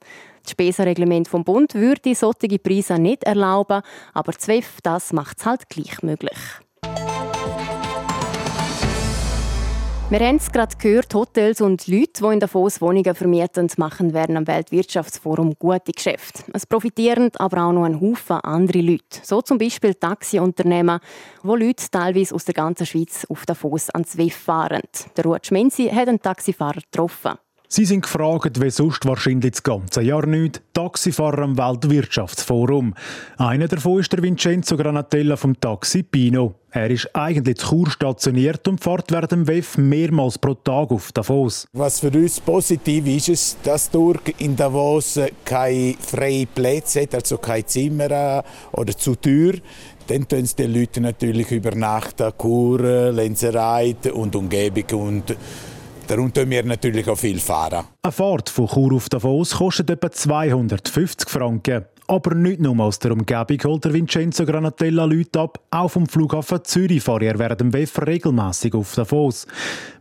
Das 0.43 0.53
Spesenreglement 0.53 1.29
vom 1.29 1.45
Bund 1.45 1.75
würde 1.75 2.15
solche 2.15 2.59
Preise 2.59 2.99
nicht 2.99 3.25
erlauben, 3.25 3.83
aber 4.13 4.33
das 4.33 4.49
WEF 4.49 4.81
das 4.83 5.13
macht 5.13 5.39
es 5.39 5.47
halt 5.47 5.69
gleich 5.69 6.03
möglich. 6.03 6.39
Wir 10.11 10.19
haben 10.27 10.39
es 10.39 10.51
gerade 10.51 10.77
gehört, 10.77 11.15
Hotels 11.15 11.61
und 11.61 11.87
Leute, 11.87 12.25
die 12.25 12.33
in 12.33 12.41
Davos 12.41 12.81
Wohnungen 12.81 13.15
vermieten, 13.15 13.71
machen 13.77 14.13
während 14.13 14.37
am 14.37 14.47
Weltwirtschaftsforum 14.49 15.55
gute 15.57 15.93
Geschäfte. 15.93 16.43
Es 16.53 16.67
profitieren 16.67 17.31
aber 17.39 17.63
auch 17.63 17.73
noch 17.73 17.85
ein 17.85 18.01
Haufen 18.01 18.41
andere 18.41 18.81
Leute. 18.81 19.21
So 19.23 19.41
zum 19.41 19.59
Beispiel 19.59 19.95
Taxiunternehmen, 19.95 20.99
wo 21.45 21.55
Leute 21.55 21.89
teilweise 21.89 22.35
aus 22.35 22.45
der 22.45 22.55
ganzen 22.55 22.87
Schweiz 22.87 23.25
auf 23.29 23.47
Davos 23.47 23.89
ans 23.91 24.19
WIF 24.19 24.35
fahren. 24.35 24.83
Der 25.17 25.23
Ruud 25.23 25.47
Schmenzi 25.47 25.87
hat 25.87 26.09
einen 26.09 26.21
Taxifahrer 26.21 26.81
getroffen. 26.81 27.39
Sie 27.73 27.85
sind 27.85 28.03
gefragt, 28.03 28.61
wie 28.61 28.69
sonst 28.69 29.07
wahrscheinlich 29.07 29.53
das 29.53 29.63
ganze 29.63 30.03
Jahr 30.03 30.27
nicht. 30.27 30.61
Taxifahrer 30.73 31.43
am 31.43 31.57
Weltwirtschaftsforum. 31.57 32.95
Einer 33.37 33.69
davon 33.69 34.01
ist 34.01 34.13
der 34.13 34.25
Vincenzo 34.25 34.77
Granatella 34.77 35.37
vom 35.37 35.59
Taxi 35.61 36.03
Pino. 36.03 36.57
Er 36.73 36.91
ist 36.91 37.15
eigentlich 37.15 37.59
zu 37.59 37.69
Chur 37.69 37.89
stationiert 37.89 38.67
und 38.67 38.83
fährt 38.83 39.13
während 39.13 39.31
dem 39.31 39.47
WEF 39.47 39.79
mehrmals 39.79 40.37
pro 40.37 40.55
Tag 40.55 40.91
auf 40.91 41.13
Davos. 41.13 41.69
Was 41.73 42.01
für 42.01 42.11
uns 42.11 42.41
positiv 42.41 43.07
ist, 43.07 43.29
ist, 43.29 43.59
dass 43.63 43.89
durch 43.89 44.35
in 44.39 44.57
Davos 44.57 45.21
keine 45.45 45.95
freien 46.01 46.49
Plätze 46.49 47.03
hat, 47.03 47.15
also 47.15 47.39
kein 47.39 47.69
Zimmer 47.69 48.43
oder 48.73 48.97
zu 48.97 49.15
Tür. 49.15 49.55
Dann 50.09 50.27
tun 50.27 50.49
die 50.59 50.67
Leute 50.67 51.01
natürlich 51.01 51.53
übernachten, 51.53 52.33
Chur, 52.37 53.13
Lenzerheide 53.13 54.13
und 54.13 54.35
Umgebung 54.35 55.07
und 55.07 55.37
Darum 56.11 56.33
tun 56.33 56.51
wir 56.51 56.65
natürlich 56.65 57.09
auch 57.09 57.17
viel 57.17 57.39
fahren. 57.39 57.87
Eine 58.03 58.11
Fahrt 58.11 58.51
von 58.51 58.67
Chur 58.67 58.95
auf 58.95 59.09
Davos 59.09 59.55
kostet 59.55 59.91
etwa 59.91 60.11
250 60.11 61.31
Franken. 61.31 61.85
Aber 62.09 62.35
nicht 62.35 62.59
nur 62.59 62.81
aus 62.81 62.99
der 62.99 63.13
Umgebung 63.13 63.59
holt 63.63 63.85
der 63.85 63.93
Vincenzo 63.93 64.45
Granatella 64.45 65.05
Leute 65.05 65.39
ab. 65.39 65.61
Auch 65.71 65.93
vom 65.93 66.09
Flughafen 66.09 66.65
Zürich 66.65 67.05
fahrt 67.05 67.23
er 67.23 67.39
während 67.39 67.61
dem 67.61 67.73
WEF 67.73 68.05
regelmäßig 68.05 68.75
auf 68.75 68.93
Davos. 68.97 69.47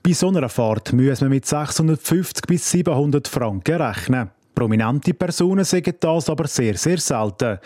Bei 0.02 0.14
so 0.14 0.30
einer 0.30 0.50
Fahrt 0.50 0.94
muss 0.94 1.22
man 1.22 1.30
mit 1.30 1.46
650 1.46 2.48
bis 2.48 2.72
700 2.72 3.28
Franken 3.28 3.80
rechnen. 3.80 4.32
Prominente 4.60 5.14
Personen 5.14 5.64
sagen 5.64 5.94
das 6.02 6.30
aber 6.30 6.46
sehr, 6.46 6.76
sehr 6.76 6.98
selten. 6.98 7.60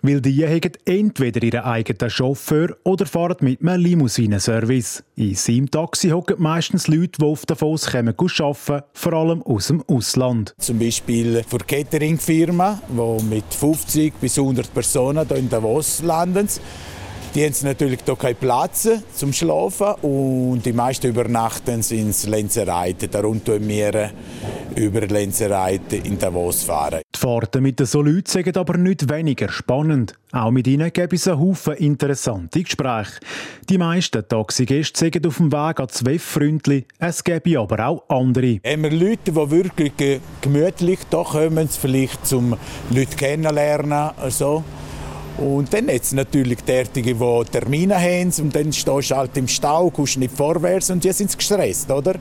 Weil 0.00 0.22
die 0.22 0.46
haben 0.46 0.72
entweder 0.86 1.42
ihren 1.42 1.60
eigenen 1.60 2.08
Chauffeur 2.08 2.74
oder 2.84 3.04
fahren 3.04 3.36
mit 3.40 3.60
einem 3.60 3.82
Limousinenservice. 3.82 5.04
In 5.16 5.34
seinem 5.34 5.70
Taxi 5.70 6.08
hocken 6.08 6.36
meistens 6.38 6.88
Leute, 6.88 7.18
die 7.18 7.24
auf 7.26 7.44
Davos 7.44 7.90
kommen, 7.90 8.14
arbeiten, 8.16 8.84
vor 8.94 9.12
allem 9.12 9.42
aus 9.42 9.66
dem 9.66 9.84
Ausland. 9.88 10.54
Zum 10.56 10.78
Beispiel 10.78 11.44
für 11.46 11.58
Cateringfirmen, 11.58 12.78
die 12.88 13.24
mit 13.24 13.52
50 13.52 14.14
bis 14.14 14.38
100 14.38 14.72
Personen 14.72 15.28
hier 15.28 15.36
in 15.36 15.50
Davos 15.50 16.00
landen. 16.00 16.48
Die 17.38 17.44
haben 17.44 17.54
natürlich 17.62 18.00
hier 18.04 18.16
keinen 18.16 18.34
Platz 18.34 18.88
zum 19.14 19.32
Schlafen 19.32 19.94
und 20.02 20.60
die 20.64 20.72
meisten 20.72 21.06
übernachten 21.06 21.80
in 21.90 22.12
Lenzereiten. 22.26 23.08
Darum 23.12 23.44
tun 23.44 23.68
wir 23.68 24.10
über 24.74 25.02
Lenzereiten 25.02 26.04
in 26.04 26.18
Davos 26.18 26.64
fahren. 26.64 27.00
Die 27.14 27.16
Fahrten 27.20 27.62
mit 27.62 27.78
so 27.86 28.02
Leuten 28.02 28.26
sind 28.26 28.56
aber 28.56 28.76
nicht 28.76 29.08
weniger 29.08 29.48
spannend. 29.50 30.14
Auch 30.32 30.50
mit 30.50 30.66
ihnen 30.66 30.92
gäbe 30.92 31.14
es 31.14 31.28
einen 31.28 31.38
Haufen 31.38 31.74
interessante 31.74 32.64
Gespräche. 32.64 33.20
Die 33.70 33.78
meisten 33.78 34.26
Taxigäste 34.26 34.98
sagen 34.98 35.24
auf 35.24 35.36
dem 35.36 35.52
Weg 35.52 35.78
an 35.78 35.88
zwei 35.90 36.18
Freundli, 36.18 36.86
es 36.98 37.22
gäbe 37.22 37.60
aber 37.60 37.86
auch 37.86 38.04
andere. 38.08 38.58
Haben 38.66 38.82
wir 38.82 38.90
Leute, 38.90 39.30
die 39.30 39.50
wirklich 39.52 39.92
gemütlich 40.40 40.98
hier 41.08 41.22
kommen, 41.22 41.68
vielleicht 41.68 42.26
zum 42.26 42.56
Leute 42.90 43.16
kennenlernen, 43.16 44.10
also. 44.16 44.64
Und 45.38 45.72
dann 45.72 45.88
jetzt 45.88 46.14
natürlich 46.14 46.58
derartige, 46.64 47.14
die 47.14 47.50
Termine 47.50 47.94
haben 47.94 48.32
und 48.40 48.56
dann 48.56 48.72
stehst 48.72 49.10
du 49.10 49.16
halt 49.16 49.36
im 49.36 49.46
Stau, 49.46 49.88
kommst 49.90 50.18
nicht 50.18 50.36
vorwärts 50.36 50.90
und 50.90 51.04
die 51.04 51.12
sind 51.12 51.36
gestresst, 51.36 51.88
oder? 51.90 52.16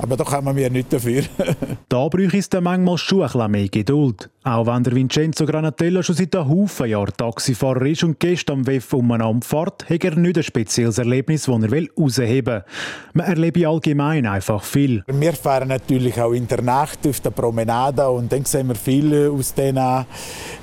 Aber 0.00 0.16
da 0.16 0.24
kann 0.24 0.44
man 0.44 0.54
mir 0.54 0.70
nicht 0.70 0.92
dafür. 0.92 1.24
da 1.88 2.08
bräuchte 2.08 2.38
es 2.38 2.48
dann 2.48 2.64
manchmal 2.64 2.98
schon 2.98 3.22
ein 3.22 3.26
bisschen 3.26 3.50
mehr 3.50 3.68
Geduld. 3.68 4.30
Auch 4.44 4.66
wenn 4.66 4.84
der 4.84 4.94
Vincenzo 4.94 5.44
Granatella 5.44 6.02
schon 6.02 6.14
seit 6.14 6.34
einem 6.34 6.48
Haufen 6.48 6.88
Jahren 6.88 7.12
Taxifahrer 7.16 7.86
ist 7.86 8.04
und 8.04 8.18
gestern 8.20 8.60
am 8.60 8.66
WEF 8.66 8.92
umeinander 8.92 9.46
fährt, 9.46 9.90
hat 9.90 10.04
er 10.04 10.14
nicht 10.16 10.38
ein 10.38 10.42
spezielles 10.42 10.98
Erlebnis, 10.98 11.44
das 11.44 11.62
er 11.62 11.70
herausheben 11.70 12.54
will. 12.54 12.64
Man 13.12 13.26
erlebe 13.26 13.68
allgemein 13.68 14.26
einfach 14.26 14.62
viel. 14.62 15.02
Wir 15.06 15.32
fahren 15.32 15.68
natürlich 15.68 16.20
auch 16.20 16.32
in 16.32 16.46
der 16.46 16.62
Nacht 16.62 17.06
auf 17.06 17.20
der 17.20 17.30
Promenade 17.30 18.08
und 18.08 18.32
dann 18.32 18.44
sehen 18.44 18.68
wir 18.68 18.76
viele 18.76 19.30
aus 19.30 19.52
diesen 19.52 20.06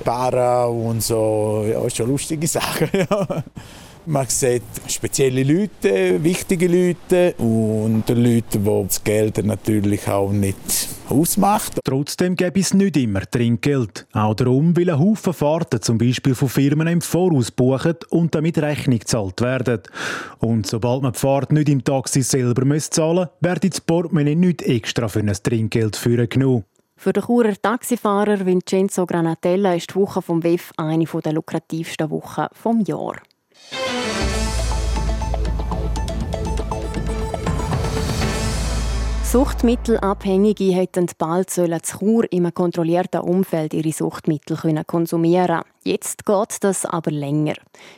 Paaren 0.02 0.86
und 0.86 1.02
so, 1.02 1.64
ja, 1.70 1.88
schon 1.90 2.08
lustige 2.08 2.46
Sachen. 2.46 2.88
Man 4.08 4.28
sieht 4.28 4.62
spezielle 4.86 5.42
Leute, 5.42 6.22
wichtige 6.22 6.68
Leute 6.68 7.34
und 7.38 8.04
Leute, 8.08 8.60
die 8.60 8.84
das 8.86 9.02
Geld 9.02 9.44
natürlich 9.44 10.06
auch 10.06 10.30
nicht 10.30 10.56
ausmacht. 11.08 11.80
Trotzdem 11.82 12.36
gäbe 12.36 12.60
es 12.60 12.72
nicht 12.72 12.96
immer 12.96 13.22
Trinkgeld. 13.28 14.06
Auch 14.12 14.34
darum, 14.34 14.76
weil 14.76 14.90
ein 14.90 15.00
Haufen 15.00 15.32
Fahrten 15.32 15.82
zum 15.82 15.98
Beispiel 15.98 16.36
von 16.36 16.48
Firmen 16.48 16.86
im 16.86 17.00
Voraus 17.00 17.50
buchen 17.50 17.96
und 18.10 18.32
damit 18.32 18.58
Rechnung 18.58 19.00
gezahlt 19.00 19.40
werden. 19.40 19.82
Und 20.38 20.68
sobald 20.68 21.02
man 21.02 21.12
die 21.12 21.18
Fahrt 21.18 21.50
nicht 21.50 21.68
im 21.68 21.82
Taxi 21.82 22.22
selber 22.22 22.62
zahlen 22.78 23.16
muss, 23.16 23.28
wird 23.40 23.64
das 23.64 23.80
Portemonnaie 23.80 24.36
nicht 24.36 24.62
extra 24.62 25.08
für 25.08 25.18
ein 25.18 25.32
Trinkgeld 25.32 25.96
führen 25.96 26.28
genommen. 26.28 26.64
Für 26.96 27.12
den 27.12 27.24
Churer 27.24 27.60
Taxifahrer 27.60 28.46
Vincenzo 28.46 29.04
Granatella 29.04 29.74
ist 29.74 29.90
die 29.90 29.96
Woche 29.96 30.22
vom 30.22 30.44
WEF 30.44 30.72
eine 30.76 31.04
der 31.04 31.32
lukrativsten 31.32 32.08
Wochen 32.08 32.46
vom 32.52 32.80
Jahr. 32.82 33.16
Suchtmittelabhängige 39.28 40.72
hätten 40.72 41.08
bald 41.18 41.50
sollen 41.50 41.82
zu 41.82 41.98
Chur 41.98 42.32
im 42.32 42.54
kontrollierten 42.54 43.22
Umfeld 43.22 43.74
ihre 43.74 43.90
Suchtmittel 43.90 44.56
konsumieren 44.84 45.62
Jetzt 45.82 46.24
geht 46.24 46.56
das 46.60 46.84
aber 46.84 47.10
länger. 47.10 47.54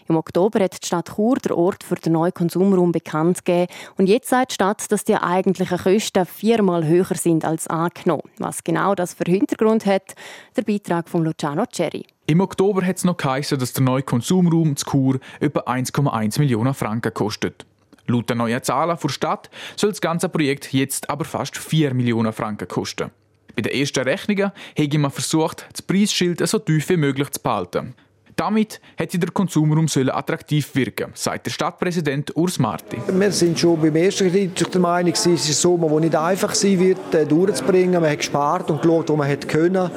Im 0.09 0.17
Oktober 0.17 0.65
hat 0.65 0.83
die 0.83 0.87
Stadt 0.87 1.15
Chur 1.15 1.37
den 1.37 1.53
Ort 1.53 1.85
für 1.85 1.97
den 1.97 2.15
neuen 2.15 2.33
Konsumraum 2.33 2.93
bekannt 2.93 3.45
gegeben. 3.45 3.71
Und 3.99 4.09
jetzt 4.09 4.31
sagt 4.31 4.53
die 4.53 4.55
Stadt, 4.55 4.91
dass 4.91 5.05
die 5.05 5.17
eigentlichen 5.17 5.77
Kosten 5.77 6.25
viermal 6.25 6.87
höher 6.87 7.15
sind 7.15 7.45
als 7.45 7.67
angenommen. 7.67 8.23
Was 8.39 8.65
genau 8.65 8.95
das 8.95 9.13
für 9.13 9.25
Hintergrund 9.25 9.85
hat, 9.85 10.15
der 10.57 10.63
Beitrag 10.63 11.11
von 11.11 11.25
Luciano 11.25 11.67
Cherry. 11.67 12.07
Im 12.27 12.41
Oktober 12.41 12.83
hat 12.87 12.97
es 12.97 13.05
noch 13.05 13.19
geheißen, 13.19 13.59
dass 13.59 13.75
der 13.75 13.83
neue 13.83 14.03
Konsumraum 14.03 14.77
zu 14.77 14.87
Chur 14.87 15.21
etwa 15.41 15.61
1,1 15.61 16.39
Millionen 16.39 16.73
Franken 16.73 17.13
kostet. 17.13 17.67
Laut 18.09 18.31
den 18.31 18.39
neuen 18.39 18.63
Zahlen 18.63 18.99
der 19.01 19.09
Stadt 19.11 19.51
soll 19.77 19.91
das 19.91 20.01
ganze 20.01 20.29
Projekt 20.31 20.73
jetzt 20.73 21.09
aber 21.11 21.27
fast 21.27 21.59
4 21.59 21.93
Millionen 21.93 22.33
Franken 22.33 22.67
kosten. 22.67 23.11
Bei 23.55 23.63
den 23.63 23.73
ersten 23.73 24.03
Rechnungen 24.03 24.51
habe 24.79 24.99
man 24.99 25.11
versucht, 25.11 25.67
das 25.73 25.83
Preisschild 25.83 26.47
so 26.49 26.59
tief 26.59 26.89
wie 26.89 26.97
möglich 26.97 27.31
zu 27.31 27.41
behalten. 27.41 27.95
Damit 28.39 28.81
hätte 28.95 29.19
der 29.19 29.33
Konsumraum 29.33 29.87
attraktiv 30.13 30.73
wirken 30.77 31.11
sagt 31.15 31.47
der 31.47 31.51
Stadtpräsident 31.51 32.37
Urs 32.37 32.61
Marti. 32.61 32.97
Wir 33.09 33.33
sind 33.33 33.59
schon 33.59 33.81
beim 33.81 33.97
ersten 33.97 34.31
Kredit 34.31 34.73
der 34.73 34.81
Meinung, 34.81 35.13
es 35.13 35.27
ist 35.27 35.49
ein 35.49 35.55
Sommer, 35.55 35.89
der 35.89 35.99
nicht 35.99 36.15
einfach 36.15 36.55
sein 36.55 36.79
wird, 36.79 37.13
äh, 37.17 37.27
durchzubringen. 37.27 38.01
Man 38.01 38.09
hat 38.09 38.19
gespart 38.19 38.71
und 38.71 38.81
geschaut, 38.81 39.09
wo 39.09 39.17
man 39.17 39.27
hätte 39.27 39.49
können. 39.49 39.91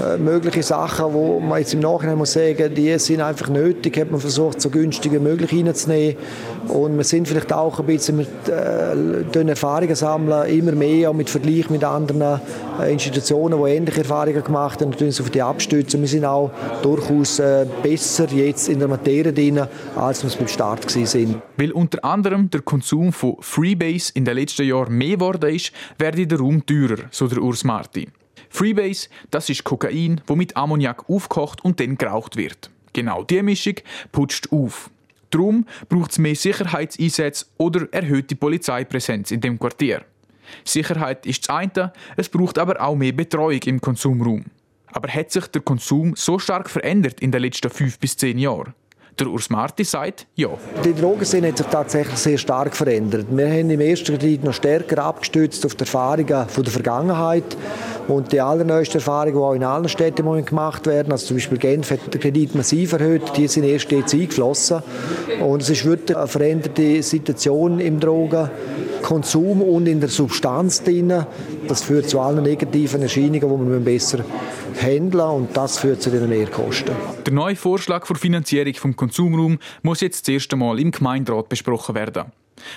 Äh, 0.00 0.18
mögliche 0.18 0.62
Sachen, 0.62 1.12
wo 1.12 1.40
man 1.40 1.58
jetzt 1.58 1.74
im 1.74 1.80
Nachhinein 1.80 2.16
muss 2.16 2.32
sagen, 2.32 2.72
die 2.72 2.96
sind 3.00 3.22
einfach 3.22 3.48
nötig, 3.48 3.98
hat 3.98 4.12
man 4.12 4.20
versucht, 4.20 4.60
so 4.60 4.70
günstig 4.70 5.10
wie 5.10 5.18
möglich 5.18 5.52
reinzunehmen. 5.52 6.14
Und 6.68 6.96
wir 6.96 7.02
sind 7.02 7.26
vielleicht 7.26 7.52
auch 7.52 7.80
ein 7.80 7.86
bisschen 7.86 8.18
mit 8.18 8.28
äh, 8.48 9.48
Erfahrungen 9.48 9.96
sammeln, 9.96 10.48
immer 10.48 10.72
mehr, 10.72 11.10
auch 11.10 11.14
mit 11.14 11.28
Vergleich 11.28 11.68
mit 11.70 11.82
anderen 11.82 12.40
äh, 12.80 12.92
Institutionen, 12.92 13.60
die 13.64 13.70
ähnliche 13.72 14.02
Erfahrungen 14.02 14.44
gemacht 14.44 14.80
haben, 14.80 14.90
natürlich 14.90 15.20
auf 15.20 15.30
die 15.30 15.42
abstützen. 15.42 16.00
Wir 16.00 16.08
sind 16.08 16.24
auch 16.24 16.52
durchaus 16.82 17.40
äh, 17.40 17.66
besser 17.82 18.28
jetzt 18.32 18.68
in 18.68 18.78
der 18.78 18.88
Materie 18.88 19.32
drin, 19.32 19.66
als 19.96 20.22
wir 20.22 20.30
beim 20.38 20.48
Start 20.48 20.94
waren. 20.94 21.42
Weil 21.56 21.72
unter 21.72 22.04
anderem 22.04 22.50
der 22.50 22.62
Konsum 22.62 23.12
von 23.12 23.36
Freebase 23.40 24.12
in 24.14 24.24
den 24.24 24.36
letzten 24.36 24.66
Jahren 24.66 24.96
mehr 24.96 25.16
geworden 25.16 25.54
ist, 25.54 25.72
werde 25.98 26.26
der 26.26 26.38
Raum 26.38 26.64
teurer, 26.64 27.04
so 27.10 27.26
der 27.26 27.42
Urs 27.42 27.64
Marti. 27.64 28.08
Freebase, 28.48 29.08
das 29.30 29.48
ist 29.48 29.64
Kokain, 29.64 30.20
wo 30.26 30.36
mit 30.36 30.56
Ammoniak 30.56 31.08
aufkocht 31.08 31.64
und 31.64 31.78
dann 31.80 31.96
geraucht 31.96 32.36
wird. 32.36 32.70
Genau 32.92 33.22
diese 33.22 33.42
Mischung 33.42 33.74
putscht 34.10 34.50
auf. 34.50 34.90
Darum 35.30 35.64
braucht 35.88 36.10
es 36.10 36.18
mehr 36.18 36.34
Sicherheitseinsätze 36.34 37.46
oder 37.56 37.86
erhöhte 37.92 38.34
Polizeipräsenz 38.34 39.30
in 39.30 39.40
dem 39.40 39.58
Quartier. 39.58 40.02
Sicherheit 40.64 41.24
ist 41.26 41.48
das 41.48 41.56
eine, 41.56 41.92
es 42.16 42.28
braucht 42.28 42.58
aber 42.58 42.80
auch 42.80 42.96
mehr 42.96 43.12
Betreuung 43.12 43.62
im 43.64 43.80
Konsumraum. 43.80 44.44
Aber 44.92 45.08
hat 45.08 45.30
sich 45.30 45.46
der 45.46 45.62
Konsum 45.62 46.14
so 46.16 46.38
stark 46.38 46.68
verändert 46.68 47.20
in 47.20 47.30
den 47.30 47.42
letzten 47.42 47.70
fünf 47.70 47.98
bis 47.98 48.16
zehn 48.16 48.38
Jahren? 48.38 48.74
Der 49.18 49.26
Urs 49.26 49.50
Marti 49.50 49.84
sagt 49.84 50.26
ja. 50.34 50.48
Die 50.82 50.94
Drogenszene 50.94 51.48
hat 51.48 51.58
sich 51.58 51.66
tatsächlich 51.66 52.16
sehr 52.16 52.38
stark 52.38 52.74
verändert. 52.74 53.26
Wir 53.28 53.48
haben 53.48 53.68
im 53.68 53.80
ersten 53.80 54.16
Kredit 54.16 54.44
noch 54.44 54.54
stärker 54.54 55.04
abgestützt 55.04 55.66
auf 55.66 55.74
die 55.74 55.80
Erfahrungen 55.80 56.26
der 56.26 56.46
Vergangenheit 56.46 57.44
und 58.08 58.32
die 58.32 58.40
allerneuesten 58.40 59.00
Erfahrungen, 59.00 59.34
die 59.34 59.38
auch 59.38 59.52
in 59.52 59.64
allen 59.64 59.88
Städten 59.90 60.44
gemacht 60.44 60.86
werden, 60.86 61.12
also 61.12 61.26
zum 61.26 61.36
Beispiel 61.36 61.58
Genf 61.58 61.90
hat 61.90 62.14
den 62.14 62.20
Kredit 62.20 62.54
massiv 62.54 62.92
erhöht, 62.92 63.22
die 63.36 63.46
sind 63.46 63.64
erst 63.64 63.90
jetzt 63.92 64.14
eingeflossen. 64.14 64.82
Und 65.42 65.60
es 65.60 65.68
ist 65.68 65.84
wirklich 65.84 66.16
eine 66.16 66.26
veränderte 66.26 67.02
Situation 67.02 67.78
im 67.78 68.00
Drogenkonsum 69.10 69.62
und 69.62 69.86
in 69.86 70.00
der 70.00 70.08
Substanz 70.08 70.82
drin. 70.82 71.12
Das 71.66 71.82
führt 71.82 72.08
zu 72.08 72.20
allen 72.20 72.42
negativen 72.42 73.02
Erscheinungen, 73.02 73.40
die 73.40 73.70
man 73.70 73.84
besser 73.84 74.24
handeln 74.80 75.28
und 75.28 75.56
das 75.56 75.78
führt 75.78 76.00
zu 76.00 76.10
den 76.10 76.28
Mehrkosten. 76.28 76.94
Der 77.26 77.32
neue 77.32 77.56
Vorschlag 77.56 78.06
für 78.06 78.14
Finanzierung 78.14 78.74
vom 78.74 78.96
Konsumraum 78.96 79.58
muss 79.82 80.00
jetzt 80.00 80.28
das 80.28 80.34
erste 80.34 80.56
Mal 80.56 80.78
im 80.78 80.92
Gemeinderat 80.92 81.48
besprochen 81.48 81.94
werden. 81.94 82.26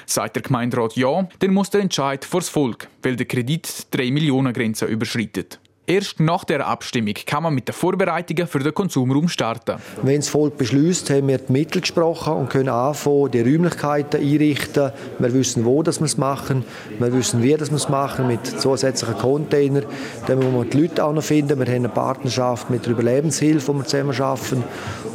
Sagt 0.06 0.38
der 0.38 0.44
Gemeinderat 0.44 0.96
ja, 0.96 1.28
dann 1.40 1.54
muss 1.54 1.70
der 1.70 1.82
Entscheid 1.82 2.26
vor 2.26 2.40
das 2.40 2.50
Volk, 2.50 2.88
weil 3.04 3.16
der 3.16 3.26
Kredit 3.26 3.94
die 3.94 3.98
3 3.98 4.12
Millionen 4.12 4.54
Grenze 4.54 4.86
überschreitet. 4.86 5.60
Erst 5.86 6.22
nach 6.22 6.46
der 6.46 6.66
Abstimmung 6.66 7.14
kann 7.26 7.44
man 7.44 7.54
mit 7.54 7.68
den 7.68 7.74
Vorbereitungen 7.74 8.48
für 8.48 8.60
den 8.60 8.74
Konsumraum 8.74 9.28
starten. 9.28 9.82
Wenn 10.02 10.16
das 10.16 10.30
Volk 10.30 10.58
beschließt, 10.58 11.10
haben 11.10 11.28
wir 11.28 11.40
die 11.40 11.52
Mittel 11.52 11.82
gesprochen 11.82 12.32
und 12.32 12.50
können 12.50 12.70
anfangen, 12.70 13.32
die 13.32 13.42
Räumlichkeiten 13.42 14.22
einrichten. 14.22 14.94
Wir 15.20 15.34
wissen, 15.34 15.66
wo 15.66 15.84
das 15.84 16.00
wir 16.00 16.06
es 16.06 16.18
machen. 16.18 16.64
Wir 17.00 17.12
wissen, 17.12 17.44
wie 17.44 17.54
das 17.54 17.70
wir 17.70 17.76
es 17.76 17.90
machen, 17.90 18.28
mit 18.28 18.46
zusätzlichen 18.46 19.18
Containern. 19.18 19.86
Dann 20.26 20.40
müssen 20.40 20.56
wir 20.56 20.64
die 20.64 20.82
Leute 20.84 21.04
auch 21.04 21.12
noch 21.12 21.22
finden. 21.22 21.60
Wir 21.60 21.66
haben 21.66 21.76
eine 21.76 21.90
Partnerschaft 21.90 22.70
mit 22.70 22.86
der 22.86 22.94
Überlebenshilfe, 22.94 23.74
die 23.74 23.78
wir 23.80 23.86
zusammen 23.86 24.22
arbeiten. 24.22 24.64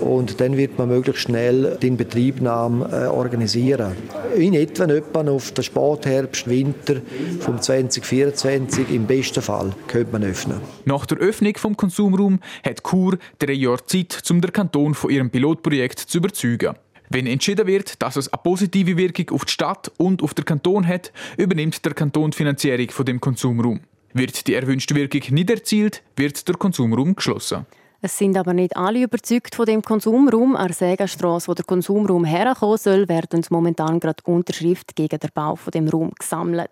Und 0.02 0.38
dann 0.42 0.58
wird 0.58 0.76
man 0.76 0.88
möglichst 0.88 1.22
schnell 1.22 1.78
den 1.80 1.96
Betriebnahme 1.96 2.88
äh, 2.92 3.06
organisieren. 3.06 3.96
In 4.36 4.52
etwa, 4.52 4.84
etwa 4.84 5.30
auf 5.30 5.50
den 5.52 5.64
Spätherbst, 5.64 6.46
Winter 6.46 6.96
vom 7.40 7.58
2024 7.58 8.90
im 8.90 9.06
besten 9.06 9.40
Fall 9.40 9.72
könnte 9.86 10.12
man 10.12 10.24
öffnen. 10.24 10.57
Nach 10.84 11.06
der 11.06 11.18
Öffnung 11.18 11.56
vom 11.56 11.76
Konsumraum 11.76 12.40
hat 12.64 12.82
Chur 12.82 13.18
drei 13.38 13.52
Jahre 13.52 13.84
Zeit, 13.84 14.22
um 14.30 14.40
den 14.40 14.52
Kanton 14.52 14.94
von 14.94 15.10
ihrem 15.10 15.30
Pilotprojekt 15.30 15.98
zu 15.98 16.18
überzeugen. 16.18 16.74
Wenn 17.10 17.26
entschieden 17.26 17.66
wird, 17.66 18.02
dass 18.02 18.16
es 18.16 18.32
eine 18.32 18.42
positive 18.42 18.96
Wirkung 18.96 19.30
auf 19.30 19.44
die 19.44 19.52
Stadt 19.52 19.90
und 19.96 20.22
auf 20.22 20.34
den 20.34 20.44
Kanton 20.44 20.86
hat, 20.86 21.12
übernimmt 21.36 21.84
der 21.84 21.94
Kanton 21.94 22.30
die 22.30 22.36
Finanzierung 22.36 22.90
von 22.90 23.06
dem 23.06 23.20
Konsumraum. 23.20 23.80
Wird 24.12 24.46
die 24.46 24.54
erwünschte 24.54 24.94
Wirkung 24.94 25.22
nicht 25.30 25.50
erzielt, 25.50 26.02
wird 26.16 26.46
der 26.48 26.56
Konsumraum 26.56 27.14
geschlossen. 27.14 27.66
Es 28.00 28.16
sind 28.16 28.36
aber 28.36 28.54
nicht 28.54 28.76
alle 28.76 29.02
überzeugt 29.02 29.56
von 29.56 29.66
dem 29.66 29.82
Konsumraum. 29.82 30.54
An 30.54 30.68
der 30.68 30.76
Sägenstrasse, 30.76 31.48
wo 31.48 31.54
der 31.54 31.64
Konsumraum 31.64 32.24
herkommen 32.24 32.78
soll, 32.78 33.08
werden 33.08 33.44
momentan 33.50 33.98
gerade 33.98 34.22
Unterschriften 34.24 34.94
gegen 34.94 35.18
den 35.18 35.30
Bau 35.34 35.56
von 35.56 35.72
dem 35.72 35.88
Raum 35.88 36.12
gesammelt. 36.16 36.70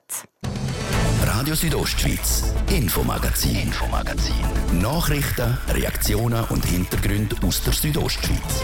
Radio 1.29 1.57
Südostschweiz, 1.57 2.55
Infomagazin, 2.71 3.57
Infomagazin. 3.57 4.35
Nachrichten, 4.81 5.59
Reaktionen 5.71 6.45
und 6.51 6.65
Hintergründe 6.65 7.35
aus 7.45 7.65
der 7.65 7.73
Südostschweiz. 7.73 8.63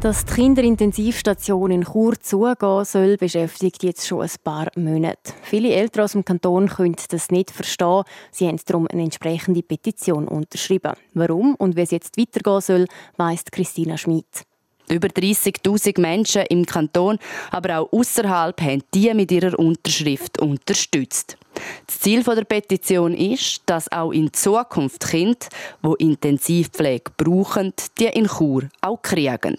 Dass 0.00 0.26
die 0.26 0.34
Kinderintensivstation 0.34 1.70
in 1.70 1.84
Chur 1.84 2.20
zugehen 2.20 2.84
soll, 2.84 3.16
beschäftigt 3.16 3.82
jetzt 3.82 4.06
schon 4.06 4.20
ein 4.20 4.30
paar 4.44 4.68
Monate. 4.76 5.32
Viele 5.42 5.72
Eltern 5.72 6.04
aus 6.04 6.12
dem 6.12 6.26
Kanton 6.26 6.68
können 6.68 6.96
das 7.08 7.30
nicht 7.30 7.50
verstehen. 7.50 8.02
Sie 8.30 8.46
haben 8.46 8.60
darum 8.66 8.86
eine 8.86 9.02
entsprechende 9.02 9.62
Petition 9.62 10.28
unterschrieben. 10.28 10.92
Warum 11.14 11.54
und 11.54 11.74
wie 11.74 11.82
es 11.82 11.90
jetzt 11.90 12.18
weitergehen 12.18 12.60
soll, 12.60 12.86
weiss 13.16 13.44
Christina 13.50 13.96
Schmid. 13.96 14.44
Über 14.92 15.08
30.000 15.08 15.98
Menschen 16.00 16.42
im 16.50 16.66
Kanton, 16.66 17.18
aber 17.50 17.78
auch 17.78 17.92
außerhalb, 17.92 18.60
haben 18.60 18.82
die 18.92 19.12
mit 19.14 19.32
ihrer 19.32 19.58
Unterschrift 19.58 20.38
unterstützt. 20.38 21.38
Das 21.86 22.00
Ziel 22.00 22.22
der 22.22 22.44
Petition 22.44 23.14
ist, 23.14 23.62
dass 23.66 23.90
auch 23.90 24.12
in 24.12 24.32
Zukunft 24.32 25.08
Kinder, 25.08 25.46
die 25.82 26.04
Intensivpflege 26.04 27.10
brauchen, 27.16 27.72
die 27.98 28.06
in 28.06 28.26
Chur 28.26 28.68
auch 28.82 29.00
kriegen. 29.00 29.56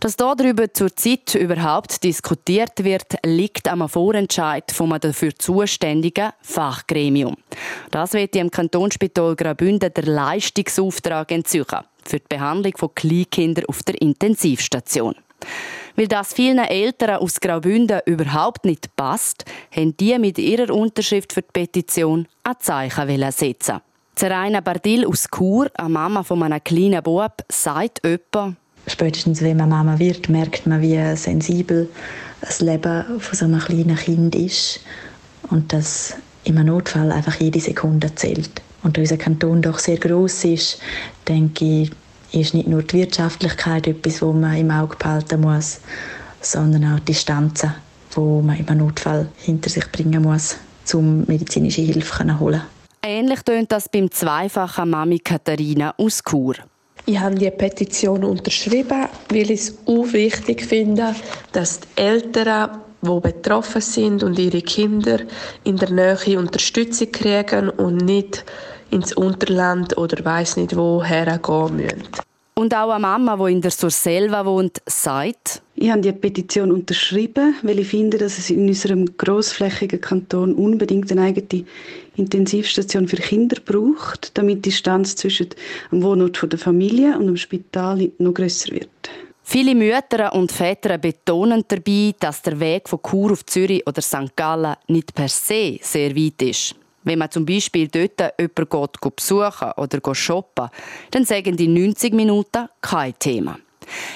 Dass 0.00 0.14
darüber 0.14 0.72
zurzeit 0.72 1.34
überhaupt 1.34 2.04
diskutiert 2.04 2.84
wird, 2.84 3.16
liegt 3.26 3.66
am 3.66 3.88
Vorentscheid 3.88 4.70
vom 4.70 4.96
dafür 5.00 5.34
zuständigen 5.36 6.30
Fachgremium. 6.40 7.36
Das 7.90 8.12
wird 8.12 8.36
im 8.36 8.50
Kantonsspital 8.50 9.34
Graubünden 9.34 9.92
der 9.92 10.04
Leistungsauftrag 10.04 11.32
entziehen 11.32 11.64
für 12.04 12.20
die 12.20 12.26
Behandlung 12.28 12.76
von 12.76 12.94
Kleinkindern 12.94 13.64
auf 13.66 13.82
der 13.82 14.00
Intensivstation. 14.00 15.16
Weil 15.96 16.06
das 16.06 16.32
vielen 16.32 16.58
Eltern 16.58 17.16
aus 17.16 17.40
Graubünden 17.40 18.00
überhaupt 18.06 18.64
nicht 18.64 18.94
passt, 18.94 19.44
haben 19.74 19.96
die 19.96 20.16
mit 20.18 20.38
ihrer 20.38 20.72
Unterschrift 20.72 21.32
für 21.32 21.42
die 21.42 21.48
Petition 21.52 22.28
ein 22.44 22.54
Zeichen 22.60 23.32
setzen. 23.32 23.80
Zeraina 24.14 24.60
Bardil 24.60 25.06
aus 25.06 25.28
Chur, 25.28 25.70
eine 25.74 25.88
Mama 25.88 26.22
von 26.22 26.42
einem 26.42 26.62
kleinen 26.62 27.02
Bub, 27.02 27.42
sagt 27.48 28.04
etwa, 28.04 28.54
Spätestens 28.88 29.42
wenn 29.42 29.56
man 29.56 29.68
Mama 29.68 29.98
wird, 29.98 30.28
merkt 30.28 30.66
man, 30.66 30.80
wie 30.80 30.98
sensibel 31.16 31.88
das 32.40 32.60
Leben 32.60 33.20
von 33.20 33.36
so 33.38 33.44
einem 33.44 33.60
kleinen 33.60 33.96
Kind 33.96 34.34
ist 34.34 34.80
und 35.50 35.72
dass 35.72 36.14
im 36.44 36.54
Notfall 36.64 37.12
einfach 37.12 37.38
jede 37.40 37.60
Sekunde 37.60 38.14
zählt. 38.14 38.62
Und 38.82 38.96
da 38.96 39.00
unser 39.00 39.16
Kanton 39.16 39.60
doch 39.60 39.78
sehr 39.78 39.98
groß 39.98 40.44
ist, 40.44 40.80
denke 41.26 41.64
ich, 41.64 41.90
ist 42.32 42.54
nicht 42.54 42.68
nur 42.68 42.82
die 42.82 42.98
Wirtschaftlichkeit 42.98 43.86
etwas, 43.86 44.22
wo 44.22 44.32
man 44.32 44.56
im 44.56 44.70
Auge 44.70 44.96
behalten 44.96 45.40
muss, 45.40 45.80
sondern 46.40 46.94
auch 46.94 46.98
die 47.00 47.06
Distanzen, 47.06 47.74
wo 48.12 48.40
man 48.40 48.58
im 48.58 48.78
Notfall 48.78 49.28
hinter 49.36 49.70
sich 49.70 49.90
bringen 49.90 50.22
muss, 50.22 50.56
um 50.92 51.24
medizinische 51.26 51.82
Hilfe 51.82 52.26
zu 52.26 52.38
holen. 52.38 52.62
Ähnlich 53.02 53.42
tönt 53.42 53.72
das 53.72 53.88
beim 53.88 54.10
zweifachen 54.10 54.90
Mami 54.90 55.18
Katharina 55.18 55.94
aus 55.96 56.22
Chur. 56.22 56.54
Ich 57.08 57.18
habe 57.18 57.36
die 57.36 57.50
Petition 57.50 58.22
unterschrieben, 58.22 59.06
weil 59.30 59.50
ich 59.50 59.60
es 59.60 59.78
auch 59.86 60.12
wichtig 60.12 60.62
finde, 60.62 61.14
dass 61.52 61.80
die 61.80 62.02
Eltern, 62.02 62.82
die 63.00 63.20
betroffen 63.20 63.80
sind 63.80 64.22
und 64.22 64.38
ihre 64.38 64.60
Kinder 64.60 65.20
in 65.64 65.78
der 65.78 65.90
Nähe 65.90 66.38
Unterstützung 66.38 67.10
kriegen 67.10 67.70
und 67.70 67.96
nicht 67.96 68.44
ins 68.90 69.14
Unterland 69.14 69.96
oder 69.96 70.22
weiß 70.22 70.58
nicht 70.58 70.76
woher 70.76 71.38
gehen 71.38 71.76
müssen. 71.76 72.02
Und 72.56 72.74
auch 72.74 72.90
eine 72.90 73.00
Mama, 73.00 73.36
die 73.36 73.52
in 73.52 73.62
der 73.62 73.70
Surselva 73.70 74.44
wohnt, 74.44 74.82
sagt, 74.84 75.62
ich 75.76 75.90
habe 75.90 76.00
die 76.02 76.12
Petition 76.12 76.72
unterschrieben, 76.72 77.54
weil 77.62 77.78
ich 77.78 77.88
finde, 77.88 78.18
dass 78.18 78.36
es 78.36 78.50
in 78.50 78.66
unserem 78.66 79.16
grossflächigen 79.16 80.00
Kanton 80.00 80.52
unbedingt 80.54 81.10
eine 81.12 81.22
eigene 81.22 81.64
Intensivstation 82.18 83.08
für 83.08 83.16
Kinder 83.16 83.56
braucht, 83.64 84.36
damit 84.36 84.58
die 84.58 84.70
Distanz 84.70 85.16
zwischen 85.16 85.48
dem 85.90 86.02
Wohnort 86.02 86.52
der 86.52 86.58
Familie 86.58 87.18
und 87.18 87.26
dem 87.26 87.36
Spital 87.36 88.10
noch 88.18 88.34
grösser 88.34 88.72
wird. 88.72 88.88
Viele 89.42 89.74
Mütter 89.74 90.34
und 90.34 90.52
Väter 90.52 90.98
betonen 90.98 91.64
dabei, 91.66 92.14
dass 92.20 92.42
der 92.42 92.60
Weg 92.60 92.86
von 92.86 93.00
Chur 93.02 93.32
auf 93.32 93.46
Zürich 93.46 93.86
oder 93.86 94.02
St. 94.02 94.36
Gallen 94.36 94.76
nicht 94.88 95.14
per 95.14 95.28
se 95.28 95.78
sehr 95.80 96.14
weit 96.14 96.42
ist. 96.42 96.74
Wenn 97.04 97.18
man 97.18 97.30
zum 97.30 97.46
Beispiel 97.46 97.88
dort 97.88 98.34
jemanden 98.38 99.12
besuchen 99.16 99.72
oder 99.76 100.14
shoppen, 100.14 100.68
dann 101.10 101.24
sagen 101.24 101.56
die 101.56 101.68
90 101.68 102.12
Minuten 102.12 102.68
kein 102.82 103.18
Thema. 103.18 103.58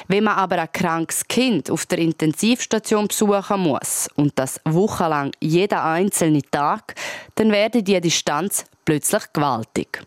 Wenn 0.08 0.24
man 0.24 0.37
aber 0.37 0.58
ein 0.61 0.72
krankes 0.72 1.26
Kind 1.26 1.70
auf 1.70 1.87
der 1.87 1.98
Intensivstation 1.98 3.08
besuchen 3.08 3.61
muss 3.61 4.08
und 4.16 4.32
das 4.37 4.61
wochenlang 4.64 5.32
jeden 5.40 5.78
einzelnen 5.78 6.42
Tag, 6.50 6.94
dann 7.35 7.50
werde 7.50 7.82
die 7.82 8.00
Distanz 8.00 8.64
plötzlich 8.85 9.22
gewaltig. 9.32 10.02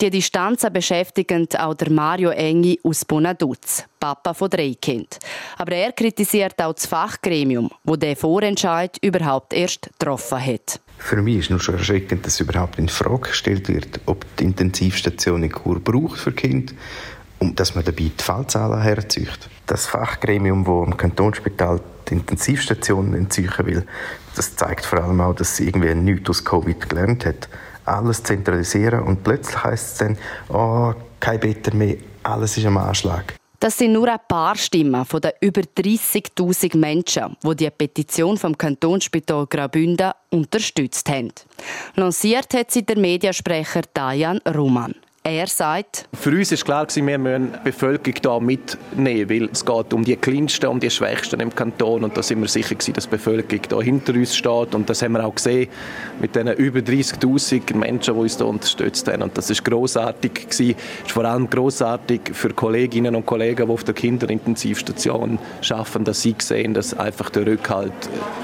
Die 0.00 0.10
Distanzen 0.10 0.72
beschäftigen 0.72 1.48
auch 1.58 1.74
Mario 1.90 2.30
Engi 2.30 2.78
aus 2.84 3.04
Bonaduz, 3.04 3.82
Papa 3.98 4.32
von 4.32 4.48
drei 4.48 4.76
Kindern. 4.80 5.18
Aber 5.56 5.72
er 5.72 5.90
kritisiert 5.90 6.54
auch 6.62 6.72
das 6.72 6.86
Fachgremium, 6.86 7.68
wo 7.82 7.96
der 7.96 8.14
Vorentscheid 8.14 8.96
überhaupt 9.02 9.52
erst 9.52 9.90
getroffen 9.98 10.40
hat. 10.40 10.80
Für 10.98 11.20
mich 11.20 11.38
ist 11.38 11.50
nur 11.50 11.58
schon 11.58 11.76
erschreckend, 11.76 12.24
dass 12.24 12.38
überhaupt 12.38 12.78
in 12.78 12.88
Frage 12.88 13.30
gestellt 13.30 13.68
wird, 13.68 14.00
ob 14.06 14.24
die 14.36 14.44
Intensivstation 14.44 15.42
in 15.42 15.50
Kur 15.50 15.80
braucht 15.80 16.20
für 16.20 16.32
Kinder 16.32 16.74
und 17.38 17.58
dass 17.60 17.74
man 17.74 17.84
dabei 17.84 18.10
die 18.18 18.22
Fallzahlen 18.22 18.82
herzeugt. 18.82 19.48
Das 19.66 19.86
Fachgremium, 19.86 20.64
das 20.64 20.86
am 20.86 20.96
Kantonsspital 20.96 21.80
die 22.08 22.14
Intensivstation 22.14 23.14
entziehen 23.14 23.52
will, 23.58 23.86
das 24.34 24.56
zeigt 24.56 24.86
vor 24.86 25.02
allem 25.02 25.20
auch, 25.20 25.34
dass 25.34 25.56
sie 25.56 25.66
irgendwie 25.66 25.94
nichts 25.94 26.30
aus 26.30 26.44
Covid 26.44 26.88
gelernt 26.88 27.26
hat 27.26 27.48
alles 27.88 28.22
zentralisieren 28.22 29.02
und 29.02 29.24
plötzlich 29.24 29.62
heißt 29.62 29.92
es 29.92 29.98
dann, 29.98 30.18
oh, 30.48 30.92
kein 31.18 31.40
Better 31.40 31.74
mehr, 31.74 31.96
alles 32.22 32.56
ist 32.56 32.66
am 32.66 32.76
Anschlag. 32.76 33.34
Das 33.60 33.76
sind 33.76 33.92
nur 33.92 34.08
ein 34.08 34.20
paar 34.28 34.54
Stimmen 34.54 35.04
von 35.04 35.20
den 35.20 35.32
über 35.40 35.62
30.000 35.62 36.76
Menschen, 36.76 37.36
die 37.42 37.56
die 37.56 37.70
Petition 37.70 38.36
vom 38.36 38.56
Kantonsspital 38.56 39.46
Graubünden 39.48 40.12
unterstützt 40.30 41.08
haben. 41.08 41.32
Lanciert 41.96 42.54
hat 42.54 42.70
sie 42.70 42.86
der 42.86 42.96
Mediasprecher 42.96 43.82
Dajan 43.92 44.38
Roman. 44.46 44.94
Er 45.30 45.46
sagt, 45.46 46.08
für 46.14 46.30
uns 46.30 46.52
ist 46.52 46.64
klar, 46.64 46.86
wir 46.88 47.18
müssen 47.18 47.52
die 47.52 47.58
Bevölkerung 47.64 48.14
hier 48.22 48.40
mitnehmen, 48.40 49.28
weil 49.28 49.50
es 49.52 49.62
geht 49.62 49.92
um 49.92 50.02
die 50.02 50.16
Kleinsten, 50.16 50.68
um 50.68 50.80
die 50.80 50.88
Schwächsten 50.88 51.38
im 51.40 51.54
Kanton 51.54 52.04
und 52.04 52.16
da 52.16 52.22
sind 52.22 52.40
wir 52.40 52.48
sicher 52.48 52.74
dass 52.76 53.04
die 53.04 53.10
Bevölkerung 53.10 53.62
hier 53.68 53.82
hinter 53.82 54.14
uns 54.14 54.34
steht 54.34 54.74
und 54.74 54.88
das 54.88 55.02
haben 55.02 55.12
wir 55.12 55.26
auch 55.26 55.34
gesehen 55.34 55.68
mit 56.18 56.34
den 56.34 56.48
über 56.48 56.78
30'000 56.78 57.76
Menschen, 57.76 58.14
die 58.14 58.20
uns 58.20 58.38
hier 58.38 58.46
unterstützt 58.46 59.06
haben 59.06 59.20
und 59.20 59.36
das 59.36 59.50
ist 59.50 59.62
grossartig 59.66 60.48
gewesen. 60.48 60.76
ist 61.04 61.12
vor 61.12 61.26
allem 61.26 61.50
grossartig 61.50 62.22
für 62.32 62.54
Kolleginnen 62.54 63.14
und 63.14 63.26
Kollegen, 63.26 63.66
die 63.66 63.72
auf 63.72 63.84
der 63.84 63.92
Kinderintensivstation 63.92 65.38
arbeiten, 65.68 66.04
dass 66.04 66.22
sie 66.22 66.36
sehen, 66.38 66.72
dass 66.72 66.94
einfach 66.94 67.28
der 67.28 67.46
Rückhalt 67.46 67.92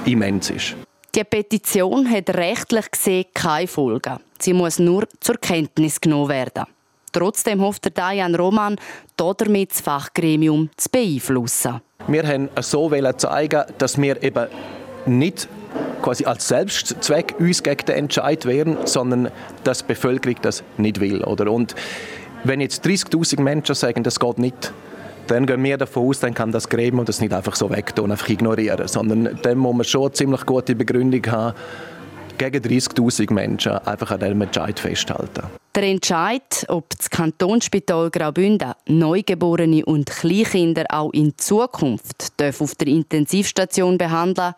immens 0.05 0.51
ist. 0.51 0.75
Die 1.15 1.23
Petition 1.23 2.11
hat 2.11 2.29
rechtlich 2.31 2.91
gesehen 2.91 3.25
keine 3.33 3.67
Folgen. 3.67 4.19
Sie 4.37 4.51
muss 4.51 4.79
nur 4.79 5.07
zur 5.21 5.37
Kenntnis 5.37 6.01
genommen 6.01 6.27
werden. 6.27 6.65
Trotzdem 7.13 7.61
hofft 7.61 7.85
der 7.85 7.91
Diane 7.91 8.37
Roman, 8.37 8.75
damit 9.15 9.71
das 9.71 9.79
Fachgremium 9.79 10.69
zu 10.75 10.89
beeinflussen. 10.89 11.79
Wir 12.09 12.27
haben 12.27 12.49
so 12.59 12.89
zeigen, 13.15 13.63
dass 13.77 13.97
wir 13.97 14.21
eben 14.21 14.47
nicht 15.05 15.47
quasi 16.01 16.25
als 16.25 16.49
Selbstzweck 16.49 17.35
uns 17.39 17.63
gegen 17.63 17.85
den 17.85 17.95
Entscheid 17.95 18.45
wehren, 18.45 18.77
sondern 18.83 19.31
dass 19.63 19.79
die 19.79 19.85
Bevölkerung 19.93 20.35
das 20.41 20.63
nicht 20.75 20.99
will. 20.99 21.23
Oder? 21.23 21.49
Und 21.49 21.75
wenn 22.43 22.59
jetzt 22.59 22.85
30'000 22.85 23.39
Menschen 23.39 23.73
sagen, 23.73 24.03
das 24.03 24.19
geht 24.19 24.37
nicht, 24.37 24.73
dann 25.27 25.45
gehen 25.45 25.63
wir 25.63 25.77
davon 25.77 26.07
aus, 26.07 26.19
dann 26.19 26.33
kann 26.33 26.51
das 26.51 26.69
Gremium 26.69 27.05
das 27.05 27.21
nicht 27.21 27.33
einfach 27.33 27.55
so 27.55 27.69
wegtun, 27.69 28.11
einfach 28.11 28.29
ignorieren, 28.29 28.87
sondern 28.87 29.39
dann 29.41 29.57
muss 29.57 29.75
man 29.75 29.83
schon 29.85 30.03
eine 30.03 30.11
ziemlich 30.13 30.45
gute 30.45 30.75
Begründung 30.75 31.25
haben, 31.27 31.55
gegen 32.37 32.63
30'000 32.63 33.33
Menschen 33.33 33.71
einfach 33.71 34.11
an 34.11 34.19
diesem 34.19 34.41
Entscheid 34.41 34.79
festhalten. 34.79 35.43
Der 35.73 35.83
Entscheid, 35.83 36.65
ob 36.67 36.89
das 36.97 37.09
Kantonsspital 37.09 38.09
Graubünden 38.09 38.73
Neugeborene 38.87 39.85
und 39.85 40.09
Kleinkinder 40.09 40.85
auch 40.89 41.11
in 41.13 41.37
Zukunft 41.37 42.33
auf 42.41 42.75
der 42.75 42.87
Intensivstation 42.87 43.97
behandeln 43.97 44.53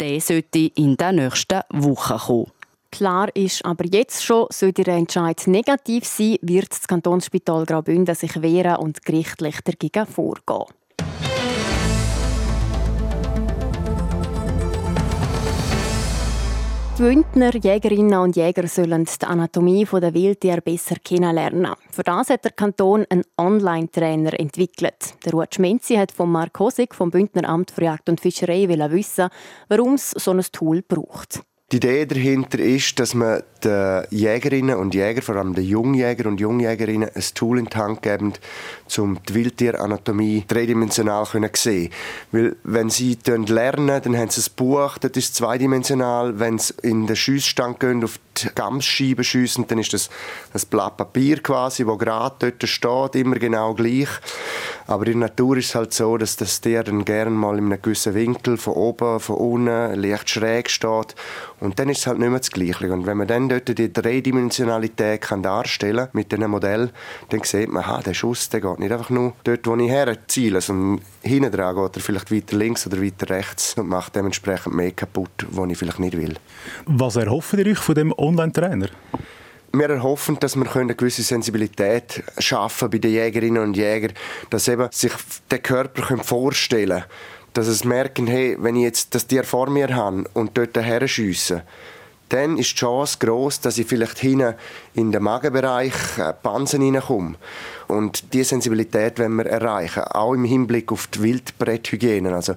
der 0.00 0.20
sollte 0.20 0.70
in 0.74 0.96
der 0.96 1.12
nächsten 1.12 1.60
Woche 1.70 2.16
kommen. 2.16 2.50
Klar 2.94 3.34
ist 3.34 3.64
aber 3.64 3.86
jetzt 3.86 4.22
schon, 4.22 4.46
sollte 4.50 4.84
der 4.84 4.94
Entscheid 4.94 5.48
negativ 5.48 6.04
sein, 6.04 6.36
wird 6.42 6.70
das 6.70 6.86
Kantonsspital 6.86 7.66
Graubünden 7.66 8.14
sich 8.14 8.40
wehren 8.40 8.76
und 8.76 9.04
gerichtlich 9.04 9.56
dagegen 9.64 10.06
vorgehen. 10.06 10.66
Die 16.96 17.02
Bündner 17.02 17.56
Jägerinnen 17.56 18.20
und 18.20 18.36
Jäger 18.36 18.68
sollen 18.68 19.06
die 19.06 19.26
Anatomie 19.26 19.84
der 19.84 20.14
Wildtiere 20.14 20.60
besser 20.60 20.94
kennenlernen. 21.02 21.72
Für 21.90 22.04
das 22.04 22.30
hat 22.30 22.44
der 22.44 22.52
Kanton 22.52 23.06
einen 23.10 23.24
Online-Trainer 23.36 24.38
entwickelt. 24.38 25.16
Der 25.24 25.32
Ruud 25.32 25.52
Schmenzi 25.52 25.96
hat 25.96 26.12
von 26.12 26.30
Mark 26.30 26.56
Hosig 26.60 26.94
vom 26.94 27.10
Bündner 27.10 27.48
Amt 27.48 27.72
für 27.72 27.82
Jagd 27.82 28.08
und 28.08 28.20
Fischerei 28.20 28.68
wissen, 28.68 29.30
warum 29.66 29.94
es 29.94 30.12
so 30.12 30.30
ein 30.30 30.44
Tool 30.52 30.82
braucht. 30.82 31.42
Die 31.72 31.76
Idee 31.76 32.04
dahinter 32.04 32.58
ist, 32.58 33.00
dass 33.00 33.14
man 33.14 33.42
den 33.64 34.04
Jägerinnen 34.10 34.76
und 34.76 34.94
Jägern, 34.94 35.22
vor 35.22 35.36
allem 35.36 35.54
den 35.54 35.64
Jungjäger 35.64 36.28
und 36.28 36.38
Jungjägerinnen, 36.38 37.08
ein 37.14 37.24
Tool 37.34 37.58
in 37.58 37.64
die 37.64 37.76
Hand 37.76 38.02
geben, 38.02 38.34
um 38.98 39.18
die 39.26 39.34
Wildtieranatomie 39.34 40.44
dreidimensional 40.46 41.24
zu 41.26 41.40
sehen. 41.54 41.90
Weil, 42.32 42.56
wenn 42.64 42.90
sie 42.90 43.16
lernen, 43.26 44.00
dann 44.02 44.16
haben 44.16 44.28
sie 44.28 44.42
ein 44.42 44.54
Buch, 44.56 44.98
das 44.98 45.12
ist 45.12 45.36
zweidimensional. 45.36 46.38
Wenn 46.38 46.58
sie 46.58 46.74
in 46.82 47.06
den 47.06 47.16
Schussstand 47.16 47.80
gehen, 47.80 48.04
auf 48.04 48.20
die 48.36 48.48
Gamsscheibe 48.54 49.24
schiessen, 49.24 49.66
dann 49.66 49.78
ist 49.78 49.92
das 49.92 50.10
ein 50.52 50.62
Blatt 50.70 50.96
Papier 50.96 51.42
quasi, 51.42 51.86
wo 51.86 51.96
gerade 51.96 52.36
dort 52.38 52.68
steht, 52.68 53.14
immer 53.16 53.36
genau 53.36 53.74
gleich. 53.74 54.08
Aber 54.86 55.06
in 55.06 55.20
der 55.20 55.28
Natur 55.30 55.56
ist 55.56 55.66
es 55.68 55.74
halt 55.74 55.94
so, 55.94 56.16
dass 56.18 56.36
das 56.36 56.60
Tier 56.60 56.82
dann 56.82 57.04
gerne 57.04 57.30
mal 57.30 57.58
in 57.58 57.66
einem 57.66 57.80
gewissen 57.80 58.14
Winkel, 58.14 58.56
von 58.56 58.74
oben, 58.74 59.20
von 59.20 59.36
unten, 59.36 59.94
leicht 60.00 60.28
schräg 60.30 60.70
steht. 60.70 61.14
Und 61.60 61.78
dann 61.78 61.88
ist 61.88 61.98
es 61.98 62.06
halt 62.06 62.18
nicht 62.18 62.28
mehr 62.28 62.38
das 62.38 62.50
Gleiche. 62.50 62.92
Und 62.92 63.06
wenn 63.06 63.16
man 63.16 63.26
dann 63.26 63.48
dort 63.48 63.76
die 63.78 63.92
Dreidimensionalität 63.92 65.22
kann 65.22 65.42
darstellen 65.42 66.08
mit 66.12 66.32
diesem 66.32 66.50
Modell, 66.50 66.90
dann 67.30 67.42
sieht 67.42 67.70
man, 67.70 67.82
aha, 67.84 68.02
der 68.02 68.14
Schuss 68.14 68.48
der 68.50 68.60
geht 68.60 68.78
nicht 68.78 68.92
einfach 68.92 69.10
nur 69.10 69.32
dort, 69.44 69.66
wo 69.66 69.76
ich 69.76 69.90
herziele, 69.90 70.60
sondern 70.60 71.00
hinten 71.24 71.50
dran 71.50 71.74
geht 71.74 71.96
er 71.96 72.02
vielleicht 72.02 72.30
weiter 72.30 72.56
links 72.56 72.86
oder 72.86 73.02
weiter 73.02 73.30
rechts 73.30 73.74
und 73.74 73.88
macht 73.88 74.14
dementsprechend 74.14 74.74
mehr 74.74 74.92
kaputt, 74.92 75.46
was 75.50 75.70
ich 75.70 75.78
vielleicht 75.78 75.98
nicht 75.98 76.16
will. 76.16 76.34
Was 76.86 77.16
erhoffen 77.16 77.58
ihr 77.60 77.66
euch 77.72 77.78
von 77.78 77.94
dem 77.94 78.12
Online-Trainer? 78.16 78.88
wir 79.78 79.90
erhoffen, 79.90 80.38
dass 80.38 80.56
wir 80.56 80.76
eine 80.76 80.94
gewisse 80.94 81.22
Sensibilität 81.22 82.22
schaffen 82.38 82.90
bei 82.90 82.98
den 82.98 83.12
Jägerinnen 83.12 83.62
und 83.62 83.76
Jägern, 83.76 84.12
dass 84.50 84.68
eben 84.68 84.88
sich 84.90 85.12
der 85.50 85.58
Körper 85.58 86.22
vorstellen 86.22 87.00
können, 87.00 87.04
dass 87.54 87.66
es 87.66 87.84
merken, 87.84 88.26
hey, 88.26 88.56
wenn 88.60 88.76
ich 88.76 88.82
jetzt 88.82 89.14
das 89.14 89.26
Tier 89.26 89.44
vor 89.44 89.70
mir 89.70 89.94
habe 89.94 90.24
und 90.34 90.56
dort 90.56 90.78
schiesse, 91.08 91.62
dann 92.28 92.58
ist 92.58 92.72
die 92.72 92.76
Chance 92.76 93.18
groß, 93.20 93.60
dass 93.60 93.78
ich 93.78 93.86
vielleicht 93.86 94.18
hinten 94.18 94.54
in 94.94 95.12
den 95.12 95.22
Magenbereich 95.22 95.92
äh, 96.18 96.32
Pansen 96.32 96.82
hineinkomme. 96.82 97.34
Und 97.86 98.32
diese 98.32 98.50
Sensibilität 98.50 99.18
wollen 99.18 99.36
wir 99.36 99.46
erreichen, 99.46 100.04
auch 100.04 100.32
im 100.32 100.44
Hinblick 100.44 100.90
auf 100.90 101.06
die 101.08 101.22
Wildbretthygiene. 101.22 102.34
Also, 102.34 102.54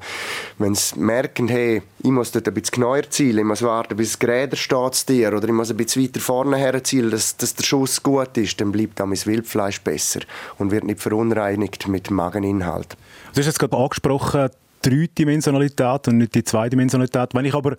wenn 0.58 0.74
sie 0.74 0.98
merken, 0.98 1.48
hey, 1.48 1.82
ich 2.00 2.10
muss 2.10 2.32
dort 2.32 2.48
ein 2.48 2.54
bisschen 2.54 2.76
genauer 2.76 3.10
zielen, 3.10 3.40
ich 3.40 3.44
muss 3.44 3.62
warten, 3.62 3.98
bis 3.98 4.14
das 4.14 4.20
Gräder 4.20 4.56
steht 4.56 4.96
zu 4.96 5.06
dir, 5.08 5.34
oder 5.34 5.48
ich 5.48 5.54
muss 5.54 5.70
ein 5.70 5.78
bisschen 5.78 6.04
weiter 6.04 6.20
vorne 6.20 6.58
her 6.58 6.72
dass, 6.72 7.38
dass 7.38 7.56
der 7.56 7.64
Schuss 7.64 8.02
gut 8.02 8.38
ist, 8.38 8.60
dann 8.62 8.72
bleibt 8.72 9.02
auch 9.02 9.06
mein 9.06 9.26
Wildfleisch 9.26 9.82
besser 9.82 10.22
und 10.58 10.72
wird 10.72 10.86
nicht 10.86 11.02
verunreinigt 11.02 11.88
mit 11.88 12.10
Mageninhalt. 12.10 12.96
Du 13.34 13.40
hast 13.40 13.48
jetzt 13.48 13.60
gerade 13.60 13.76
angesprochen, 13.76 14.50
Dreidimensionalität 14.82 16.08
und 16.08 16.20
nicht 16.20 16.36
die 16.36 16.44
Zweidimensionalität. 16.44 17.34
Wenn 17.34 17.46
ich 17.46 17.54
aber 17.54 17.76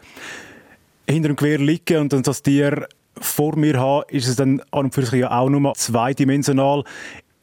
hinter 1.09 1.29
dem 1.29 1.37
Gewehr 1.37 1.59
liege 1.59 2.01
und 2.01 2.12
das 2.12 2.42
Tier 2.42 2.87
vor 3.21 3.57
mir 3.57 3.79
habe, 3.79 4.07
ist 4.11 4.29
es 4.29 4.37
dann 4.37 4.61
an 4.71 4.87
und 4.87 4.94
für 4.94 5.03
sich 5.03 5.21
ja 5.21 5.31
auch 5.31 5.49
nur 5.49 5.75
zweidimensional. 5.75 6.85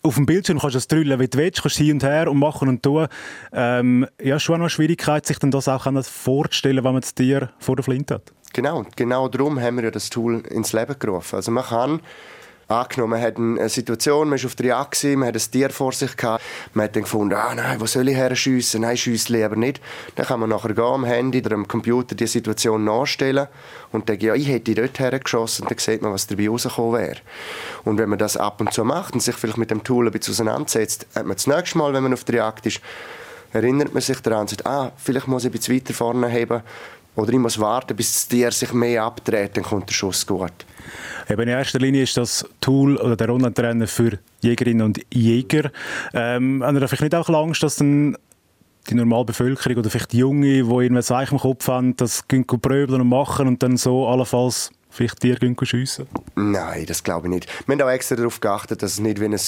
Auf 0.04 0.16
dem 0.16 0.26
Bildschirm 0.26 0.60
kannst 0.60 0.76
du 0.76 0.78
es 0.78 0.88
drüllen, 0.88 1.20
wie 1.20 1.28
du 1.28 1.38
willst, 1.38 1.64
kannst 1.64 1.78
hin 1.78 1.94
und 1.94 2.04
her 2.04 2.30
und 2.30 2.38
machen 2.38 2.70
und 2.70 2.84
tun. 2.84 3.08
Ähm, 3.52 4.06
ja, 4.22 4.40
schon 4.40 4.62
eine 4.62 4.70
Schwierigkeit, 4.70 5.26
sich 5.26 5.40
dann 5.40 5.52
das 5.52 5.68
auch 5.68 5.88
vorzustellen, 6.04 6.84
wenn 6.84 6.94
man 6.94 7.02
das 7.02 7.16
Tier 7.16 7.50
vor 7.58 7.76
der 7.76 7.84
Flinte 7.84 8.16
hat. 8.16 8.32
Genau, 8.54 8.86
genau 8.96 9.28
darum 9.28 9.60
haben 9.60 9.78
wir 9.78 9.86
ja 9.86 9.92
das 9.92 10.10
Tool 10.10 10.42
ins 10.48 10.72
Leben 10.72 10.98
gerufen. 10.98 11.36
Also 11.36 11.52
man 11.52 11.66
kann 11.66 12.00
angenommen, 12.68 13.12
man 13.12 13.22
hat 13.22 13.38
eine 13.38 13.70
Situation, 13.70 14.30
man 14.30 14.40
war 14.40 14.46
auf 14.46 14.56
der 14.56 14.66
Jagd, 14.68 15.04
man 15.04 15.28
hat 15.28 15.36
ein 15.36 15.52
Tier 15.52 15.70
vor 15.70 15.92
sich 15.92 16.16
gehabt, 16.18 16.44
man 16.74 16.86
hat 16.86 16.96
dann 16.96 17.04
gefunden, 17.04 17.36
ah 17.36 17.54
nein, 17.54 17.80
wo 17.80 17.86
soll 17.86 18.08
ich 18.10 18.16
her 18.16 18.36
schiessen? 18.36 18.82
Nein, 18.82 18.98
schiesse 18.98 19.32
lieber 19.34 19.56
nicht. 19.56 19.82
Dann 20.16 20.26
kann 20.26 20.40
man 20.40 20.50
nachher 20.50 20.74
gehen, 20.74 20.84
am 20.84 21.06
Handy 21.06 21.40
oder 21.40 21.56
am 21.56 21.68
Computer 21.68 22.16
die 22.16 22.28
Situation 22.28 22.84
nachstellen 22.84 23.48
und 23.92 24.10
denken, 24.10 24.26
ja, 24.26 24.36
ich 24.36 24.48
hätte 24.48 24.74
dort 24.74 25.00
hergeschossen 25.00 25.64
und 25.64 25.72
dann 25.72 25.78
sieht 25.78 26.02
man, 26.02 26.12
was 26.12 26.28
dabei 26.28 26.50
rausgekommen 26.50 27.00
wäre. 27.00 27.18
Und 27.84 27.98
wenn 27.98 28.10
man 28.10 28.20
das 28.20 28.38
ab 28.38 28.60
und 28.62 28.74
zu 28.74 28.84
macht 28.84 29.14
und 29.14 29.22
sich 29.22 29.36
vielleicht 29.36 29.58
mit 29.58 29.72
dem 29.72 29.84
Tool 29.84 30.08
ein 30.08 30.12
bisschen 30.12 30.34
auseinandersetzt, 30.34 31.08
hat 31.16 31.26
man 31.26 31.36
das 31.36 31.48
nächste 31.48 31.78
Mal, 31.78 31.94
wenn 31.94 32.04
man 32.04 32.14
auf 32.14 32.24
der 32.24 32.36
Jagd 32.36 32.66
ist, 32.66 32.82
erinnert 33.56 33.94
man 33.94 34.02
sich 34.02 34.20
daran 34.20 34.42
und 34.42 34.50
sagt, 34.50 34.66
ah, 34.66 34.92
vielleicht 34.98 35.28
muss 35.28 35.46
ich 35.46 35.50
ein 35.50 35.54
bisschen 35.54 35.76
weiter 35.76 35.94
vorne 35.94 36.28
heben 36.28 36.62
oder 37.16 37.32
ich 37.32 37.40
muss 37.40 37.60
warten, 37.60 37.96
bis 37.96 38.14
das 38.14 38.28
Tier 38.28 38.52
sich 38.52 38.74
mehr 38.74 39.04
abdreht, 39.04 39.56
dann 39.56 39.64
kommt 39.64 39.90
der 39.90 39.94
Schuss 39.94 40.28
gut. 40.28 40.52
Eben 41.30 41.42
in 41.44 41.48
erster 41.48 41.80
Linie 41.80 42.04
ist 42.04 42.18
das 42.18 42.46
Tool 42.60 42.98
oder 42.98 43.16
der 43.16 43.30
Online-Trainer 43.30 43.88
für 43.88 44.20
Jägerinnen 44.42 44.86
und 44.86 45.02
Jäger. 45.12 45.72
Ähm, 46.14 46.62
haben 46.64 46.76
vielleicht 46.76 47.02
nicht 47.02 47.16
auch 47.16 47.30
Angst, 47.30 47.64
dass 47.64 47.78
dann 47.78 48.18
die 48.90 48.96
normale 48.96 49.26
Bevölkerung 49.26 49.78
oder 49.78 49.90
vielleicht 49.90 50.12
die 50.12 50.20
Junge, 50.20 50.46
die 50.46 50.60
irgendwas 50.60 51.10
im 51.10 51.40
Kopf 51.40 51.68
haben, 51.68 51.96
das 51.96 52.28
gehen 52.28 52.46
pröbeln 52.46 53.02
und 53.02 53.10
machen 53.10 53.48
und 53.48 53.64
dann 53.64 53.78
so 53.78 54.08
allenfalls 54.08 54.70
vielleicht 54.90 55.22
Tiere 55.22 55.56
schiessen? 55.64 56.08
Nein, 56.36 56.86
das 56.86 57.04
glaube 57.04 57.28
ich 57.28 57.34
nicht. 57.34 57.68
Wir 57.68 57.74
haben 57.74 57.82
auch 57.82 57.92
extra 57.92 58.16
darauf 58.16 58.40
geachtet, 58.40 58.84
dass 58.84 58.94
es 58.94 59.00
nicht 59.00 59.20
wie 59.20 59.26
ein 59.26 59.40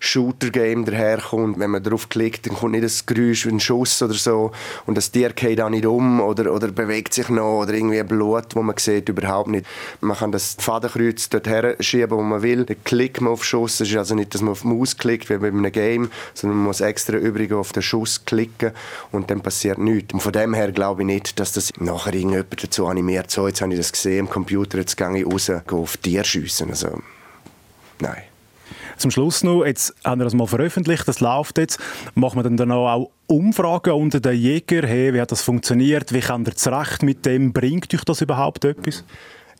Shooter-Game 0.00 0.86
daherkommt. 0.86 1.58
Wenn 1.58 1.70
man 1.70 1.82
darauf 1.82 2.08
klickt, 2.08 2.46
dann 2.46 2.56
kommt 2.56 2.72
nicht 2.72 2.82
ein 2.84 3.14
Geräusch 3.14 3.46
wie 3.46 3.50
ein 3.50 3.60
Schuss 3.60 4.02
oder 4.02 4.14
so 4.14 4.50
und 4.86 4.96
das 4.96 5.10
Tier 5.10 5.30
geht 5.30 5.60
auch 5.60 5.68
nicht 5.68 5.86
um 5.86 6.20
oder, 6.20 6.52
oder 6.52 6.68
bewegt 6.68 7.14
sich 7.14 7.28
noch 7.28 7.62
oder 7.62 7.74
irgendwie 7.74 8.02
Blut, 8.02 8.56
wo 8.56 8.62
man 8.62 8.76
sieht, 8.78 9.08
überhaupt 9.08 9.48
nicht. 9.48 9.66
Man 10.00 10.16
kann 10.16 10.32
das 10.32 10.56
Fadenkreuz 10.58 11.28
dort 11.28 11.46
her 11.46 11.76
schieben, 11.80 12.16
wo 12.16 12.22
man 12.22 12.42
will. 12.42 12.64
Dann 12.64 12.82
klickt 12.82 13.20
man 13.20 13.32
auf 13.32 13.44
Schuss. 13.44 13.80
Es 13.80 13.90
ist 13.90 13.96
also 13.96 14.14
nicht, 14.14 14.34
dass 14.34 14.40
man 14.40 14.52
auf 14.52 14.64
Maus 14.64 14.96
klickt, 14.96 15.28
wie 15.28 15.36
bei 15.36 15.48
einem 15.48 15.70
Game, 15.70 16.10
sondern 16.34 16.58
man 16.58 16.66
muss 16.68 16.80
extra 16.80 17.16
übrig 17.16 17.52
auf 17.52 17.72
den 17.72 17.82
Schuss 17.82 18.24
klicken 18.24 18.72
und 19.12 19.30
dann 19.30 19.42
passiert 19.42 19.78
nichts. 19.78 20.14
Und 20.14 20.20
von 20.20 20.32
dem 20.32 20.54
her 20.54 20.72
glaube 20.72 21.02
ich 21.02 21.06
nicht, 21.06 21.38
dass 21.38 21.52
das 21.52 21.70
nachher 21.78 22.14
irgendjemand 22.14 22.62
dazu 22.62 22.86
animiert, 22.86 23.30
so, 23.30 23.46
jetzt 23.46 23.60
habe 23.60 23.72
ich 23.72 23.78
das 23.78 23.92
gesehen 23.92 24.26
am 24.26 24.30
Computer, 24.30 24.78
jetzt 24.78 24.96
gehe 24.96 25.18
ich 25.18 25.26
raus, 25.26 25.46
gehe 25.46 25.78
auf 25.78 25.96
Tier 25.98 26.24
schiessen. 26.24 26.70
Also, 26.70 27.00
nein. 28.00 28.29
Zum 29.00 29.10
Schluss 29.10 29.42
noch, 29.42 29.64
jetzt 29.64 29.94
haben 30.04 30.20
wir 30.20 30.24
das 30.24 30.34
mal 30.34 30.46
veröffentlicht, 30.46 31.08
das 31.08 31.20
läuft 31.20 31.56
jetzt. 31.56 31.80
Machen 32.14 32.38
wir 32.38 32.42
dann, 32.42 32.58
dann 32.58 32.70
auch 32.70 33.10
Umfragen 33.28 33.94
unter 33.94 34.20
den 34.20 34.38
Jägern? 34.38 34.84
Hey, 34.84 35.14
wie 35.14 35.20
hat 35.22 35.32
das 35.32 35.40
funktioniert? 35.40 36.12
Wie 36.12 36.20
kann 36.20 36.44
ihr 36.44 36.54
zurecht 36.54 37.02
mit 37.02 37.24
dem? 37.24 37.54
Bringt 37.54 37.94
euch 37.94 38.04
das 38.04 38.20
überhaupt 38.20 38.66
etwas? 38.66 39.02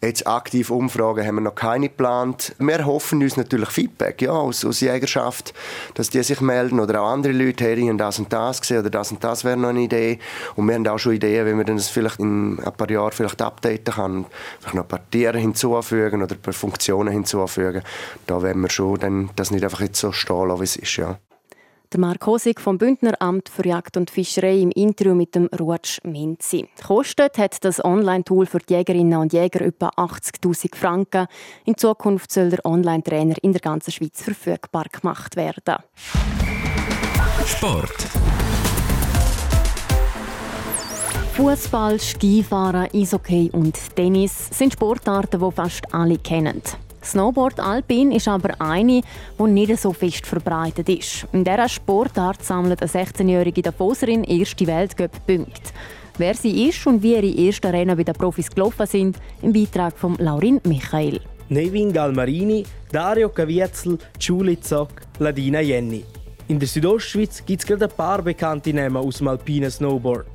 Jetzt 0.02 0.26
aktiv 0.26 0.70
Umfragen 0.70 1.26
haben 1.26 1.34
wir 1.34 1.40
noch 1.42 1.54
keine 1.54 1.90
geplant. 1.90 2.54
Wir 2.58 2.86
hoffen 2.86 3.22
uns 3.22 3.36
natürlich 3.36 3.68
Feedback 3.68 4.22
ja, 4.22 4.30
aus, 4.30 4.64
aus 4.64 4.80
Jägerschaft, 4.80 5.52
dass 5.92 6.08
die 6.08 6.22
sich 6.22 6.40
melden 6.40 6.80
oder 6.80 7.02
auch 7.02 7.10
andere 7.10 7.34
Leute, 7.34 7.64
hey, 7.64 7.86
haben 7.86 7.98
das 7.98 8.18
und 8.18 8.32
das 8.32 8.62
gesehen 8.62 8.78
oder 8.78 8.88
das 8.88 9.12
und 9.12 9.22
das 9.22 9.44
wäre 9.44 9.58
noch 9.58 9.68
eine 9.68 9.82
Idee. 9.82 10.18
Und 10.56 10.68
wir 10.68 10.74
haben 10.74 10.88
auch 10.88 10.96
schon 10.96 11.12
Ideen, 11.12 11.46
wie 11.46 11.52
man 11.52 11.66
das 11.66 11.90
vielleicht 11.90 12.18
in 12.18 12.58
ein 12.60 12.72
paar 12.72 12.90
Jahren 12.90 13.12
vielleicht 13.12 13.42
updaten 13.42 13.92
kann. 13.92 14.24
Vielleicht 14.60 14.74
noch 14.74 14.84
ein 14.84 14.88
paar 14.88 15.10
Tiere 15.10 15.36
hinzufügen 15.36 16.22
oder 16.22 16.34
ein 16.34 16.40
paar 16.40 16.54
Funktionen 16.54 17.12
hinzufügen. 17.12 17.82
Da 18.26 18.40
werden 18.40 18.62
wir 18.62 18.70
schon 18.70 19.00
dann 19.00 19.30
das 19.36 19.50
nicht 19.50 19.64
einfach 19.64 19.82
jetzt 19.82 20.00
so 20.00 20.12
stehen 20.12 20.48
lassen, 20.48 20.60
wie 20.60 20.64
es 20.64 20.76
ist. 20.76 20.96
Ja. 20.96 21.18
Der 21.92 21.98
Mark 21.98 22.24
Hosig 22.24 22.61
vom 22.61 22.79
Bündneramt 22.79 23.48
für 23.48 23.66
Jagd 23.66 23.96
und 23.96 24.11
Fischerei 24.11 24.61
im 24.61 24.70
Interview 24.70 25.12
mit 25.12 25.35
dem 25.35 25.46
Ruatsch 25.46 25.98
Minzi. 26.05 26.68
Kostet 26.87 27.37
hat 27.37 27.64
das 27.64 27.85
Online-Tool 27.85 28.46
für 28.46 28.61
die 28.61 28.74
Jägerinnen 28.74 29.18
und 29.18 29.33
Jäger 29.33 29.62
etwa 29.62 29.88
80.000 29.88 30.76
Franken. 30.76 31.26
In 31.64 31.76
Zukunft 31.76 32.31
soll 32.31 32.50
der 32.50 32.64
Online-Trainer 32.64 33.35
in 33.42 33.53
der 33.53 33.61
ganzen 33.61 33.90
Schweiz 33.90 34.22
verfügbar 34.22 34.85
gemacht 34.85 35.35
werden. 35.35 35.79
Sport. 37.44 38.07
Fußball, 41.33 41.98
Skifahren, 41.98 42.88
Eishockey 42.94 43.50
und 43.53 43.96
Tennis 43.96 44.48
sind 44.53 44.74
Sportarten, 44.74 45.40
die 45.40 45.50
fast 45.50 45.92
alle 45.92 46.18
kennen. 46.18 46.62
Snowboard 47.02 47.60
Alpin 47.60 48.12
ist 48.12 48.28
aber 48.28 48.60
eine, 48.60 49.00
die 49.38 49.42
nicht 49.44 49.78
so 49.78 49.92
fest 49.92 50.26
verbreitet 50.26 50.88
ist. 50.88 51.26
In 51.32 51.44
dieser 51.44 51.68
Sportart 51.68 52.44
sammelt 52.44 52.82
eine 52.82 52.90
16-jährige 52.90 53.62
Davoserin 53.62 54.24
erste 54.24 54.66
Weltcup-Punkte. 54.66 55.72
Wer 56.18 56.34
sie 56.34 56.68
ist 56.68 56.86
und 56.86 57.02
wie 57.02 57.14
ihre 57.14 57.46
ersten 57.46 57.70
Rennen 57.70 57.96
bei 57.96 58.04
den 58.04 58.14
Profis 58.14 58.50
gelaufen 58.50 58.86
sind, 58.86 59.16
im 59.40 59.52
Beitrag 59.52 59.96
von 59.96 60.16
Laurin 60.16 60.60
Michael. 60.64 61.20
Nevin 61.48 61.92
Galmarini, 61.92 62.64
Dario 62.92 63.30
Caviezel, 63.30 63.98
Julie 64.20 64.60
Zock, 64.60 64.90
Ladina 65.18 65.60
Jenny. 65.60 66.04
In 66.48 66.58
der 66.58 66.68
Südostschweiz 66.68 67.42
gibt 67.46 67.62
es 67.62 67.66
gerade 67.66 67.86
ein 67.86 67.96
paar 67.96 68.22
bekannte 68.22 68.74
Namen 68.74 68.98
aus 68.98 69.18
dem 69.18 69.28
alpinen 69.28 69.70
Snowboard. 69.70 70.26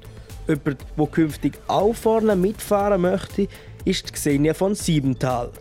Jemand, 0.47 0.85
der 0.97 1.07
künftig 1.07 1.59
auch 1.67 1.93
vorne 1.93 2.35
mitfahren 2.35 3.01
möchte, 3.01 3.47
ist 3.83 4.11
Xenia 4.11 4.53
von 4.53 4.75
Siebenthal. 4.75 5.51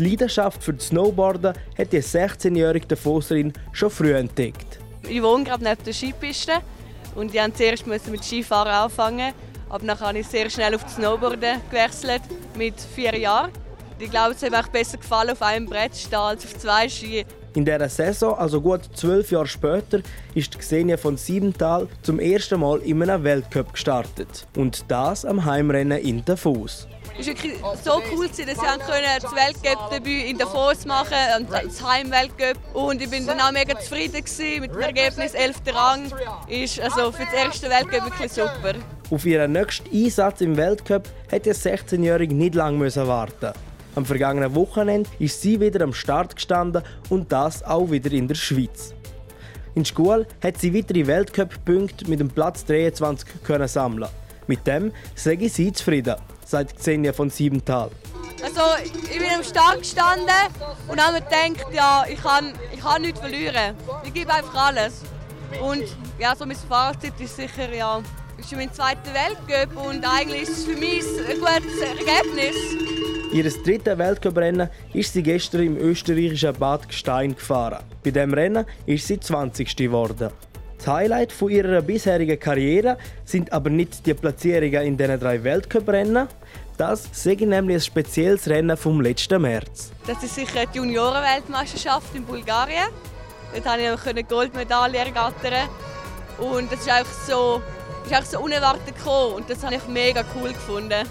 Die 0.00 0.08
Leidenschaft 0.08 0.64
für 0.64 0.72
das 0.72 0.86
Snowboarden 0.86 1.52
hat 1.76 1.92
die 1.92 2.00
16-jährige 2.00 2.86
Davoserin 2.86 3.52
schon 3.72 3.90
früh 3.90 4.14
entdeckt. 4.14 4.78
Ich 5.06 5.22
wohne 5.22 5.44
gerade 5.44 5.62
neben 5.62 5.84
der 5.84 5.92
Skipiste 5.92 6.52
und 7.14 7.34
ich 7.34 7.40
musste 7.42 7.58
zuerst 7.58 7.86
mit 7.86 8.24
Skifahren 8.24 8.72
anfangen. 8.72 9.34
Aber 9.68 9.84
dann 9.84 10.00
habe 10.00 10.20
ich 10.20 10.26
sehr 10.26 10.48
schnell 10.48 10.74
auf 10.74 10.84
das 10.84 10.94
Snowboarden 10.94 11.60
gewechselt, 11.70 12.22
mit 12.56 12.80
vier 12.80 13.14
Jahren. 13.18 13.50
Ich 13.98 14.10
glaube, 14.10 14.30
es 14.30 14.42
hat 14.42 14.50
mir 14.50 14.62
besser 14.72 14.96
gefallen, 14.96 15.32
auf 15.32 15.42
einem 15.42 15.66
Brett 15.66 15.94
zu 15.94 16.06
stehen 16.06 16.18
als 16.18 16.46
auf 16.46 16.56
zwei 16.56 16.88
Ski. 16.88 17.26
In 17.52 17.66
dieser 17.66 17.90
Saison, 17.90 18.38
also 18.38 18.58
gut 18.62 18.88
zwölf 18.94 19.30
Jahre 19.30 19.48
später, 19.48 20.00
ist 20.34 20.58
Xenia 20.58 20.96
von 20.96 21.18
Siebenthal 21.18 21.88
zum 22.00 22.20
ersten 22.20 22.60
Mal 22.60 22.78
in 22.78 23.02
einem 23.02 23.22
Weltcup 23.22 23.74
gestartet. 23.74 24.46
Und 24.56 24.82
das 24.88 25.26
am 25.26 25.44
Heimrennen 25.44 25.98
in 25.98 26.24
Davos. 26.24 26.88
Es 27.20 27.26
war 27.26 27.34
wirklich 27.34 27.52
so 27.84 28.02
cool, 28.14 28.28
dass 28.28 28.38
ich 28.38 28.46
das 28.46 28.56
Weltcup-Debüt 29.34 30.24
in 30.30 30.38
Davos 30.38 30.86
machen 30.86 31.18
und 31.38 31.50
das 31.52 31.86
Heimweltcup. 31.86 32.56
Und 32.72 33.02
ich 33.02 33.10
bin 33.10 33.26
dann 33.26 33.38
auch 33.40 33.52
mega 33.52 33.78
zufrieden 33.78 34.24
mit 34.60 34.72
dem 34.72 34.80
Ergebnis 34.80 35.34
11. 35.34 35.56
Rang. 35.66 36.10
Ist 36.48 36.80
also 36.80 37.12
für 37.12 37.24
das 37.24 37.34
erste 37.34 37.68
Weltcup 37.68 38.06
wirklich 38.06 38.32
super. 38.32 38.72
Auf 39.10 39.26
ihren 39.26 39.52
nächsten 39.52 39.94
Einsatz 39.94 40.40
im 40.40 40.56
Weltcup 40.56 41.10
hätte 41.28 41.52
der 41.52 41.56
16-Jährige 41.56 42.34
nicht 42.34 42.54
lange 42.54 42.80
warten 42.96 43.52
Am 43.96 44.06
vergangenen 44.06 44.54
Wochenende 44.54 45.10
ist 45.18 45.42
sie 45.42 45.60
wieder 45.60 45.84
am 45.84 45.92
Start 45.92 46.36
gestanden 46.36 46.82
und 47.10 47.30
das 47.30 47.62
auch 47.62 47.90
wieder 47.90 48.12
in 48.12 48.28
der 48.28 48.34
Schweiz. 48.34 48.94
In 49.74 49.82
der 49.82 49.88
Schule 49.88 50.26
hat 50.42 50.56
sie 50.56 50.74
weitere 50.74 51.06
Weltcup-Punkte 51.06 52.08
mit 52.08 52.18
dem 52.18 52.30
Platz 52.30 52.64
23 52.64 53.42
können 53.42 53.68
sammeln. 53.68 54.08
Mit 54.46 54.66
dem 54.66 54.90
sage 55.14 55.44
ich 55.44 55.52
sie 55.52 55.70
zufrieden, 55.70 56.16
sagt 56.50 56.76
Xenia 56.76 57.12
von 57.12 57.30
Siebenthal. 57.30 57.90
Also, 58.42 58.60
ich 58.84 59.18
bin 59.18 59.28
am 59.34 59.44
Start 59.44 59.78
gestanden 59.78 60.26
und 60.88 61.00
habe 61.00 61.14
mir 61.14 61.20
gedacht, 61.20 61.72
ja, 61.72 62.04
ich 62.08 62.20
kann, 62.20 62.52
ich 62.72 62.80
kann 62.80 63.02
nichts 63.02 63.20
verlieren. 63.20 63.74
Ich 64.04 64.12
gebe 64.12 64.32
einfach 64.32 64.68
alles. 64.68 65.02
Und 65.62 65.84
ja, 66.18 66.34
so 66.34 66.46
mein 66.46 66.56
Fazit 66.56 67.12
ist 67.20 67.36
sicher, 67.36 67.72
ja, 67.72 68.00
ist 68.38 68.52
mein 68.52 68.72
zweiter 68.72 69.12
Weltcup 69.12 69.86
und 69.86 70.04
eigentlich 70.04 70.42
ist 70.42 70.58
es 70.58 70.64
für 70.64 70.76
mich 70.76 71.04
ein 71.28 71.38
gutes 71.38 71.80
Ergebnis. 71.80 72.56
Ihr 73.32 73.44
drittes 73.44 73.98
Weltcuprennen 73.98 74.70
ist 74.92 75.12
sie 75.12 75.22
gestern 75.22 75.62
im 75.62 75.76
österreichischen 75.76 76.54
Bad 76.54 76.88
Gstein 76.88 77.34
gefahren. 77.34 77.84
Bei 78.02 78.10
diesem 78.10 78.34
Rennen 78.34 78.64
ist 78.86 79.06
sie 79.06 79.20
20. 79.20 79.76
geworden. 79.76 80.30
Das 80.80 80.86
Highlight 80.86 81.30
von 81.30 81.50
ihrer 81.50 81.82
bisherigen 81.82 82.40
Karriere 82.40 82.96
sind 83.26 83.52
aber 83.52 83.68
nicht 83.68 84.06
die 84.06 84.14
Platzierungen 84.14 84.82
in 84.82 84.96
diesen 84.96 85.20
drei 85.20 85.44
Weltcuprennen. 85.44 86.26
Das 86.78 87.06
sei 87.12 87.34
nämlich 87.34 87.76
ein 87.76 87.80
spezielles 87.82 88.48
Rennen 88.48 88.78
vom 88.78 89.02
letzten 89.02 89.42
März. 89.42 89.92
Das 90.06 90.22
ist 90.22 90.36
sicher 90.36 90.64
die 90.72 90.78
Juniorenweltmeisterschaft 90.78 92.14
in 92.14 92.24
Bulgarien. 92.24 92.88
Dort 93.52 94.02
konnte 94.02 94.20
ich 94.20 94.28
Goldmedaille 94.28 94.96
ergattern. 94.96 95.68
Und 96.38 96.72
das 96.72 96.80
ist 96.80 96.88
einfach 96.88 97.26
so 97.28 97.60
ist 98.06 98.14
auch 98.14 98.24
so 98.24 98.40
unerwartet 98.40 98.96
gekommen 98.96 99.34
und 99.34 99.50
das 99.50 99.62
habe 99.62 99.74
ich 99.74 99.86
mega 99.86 100.24
cool 100.34 100.48
gefunden. 100.48 101.06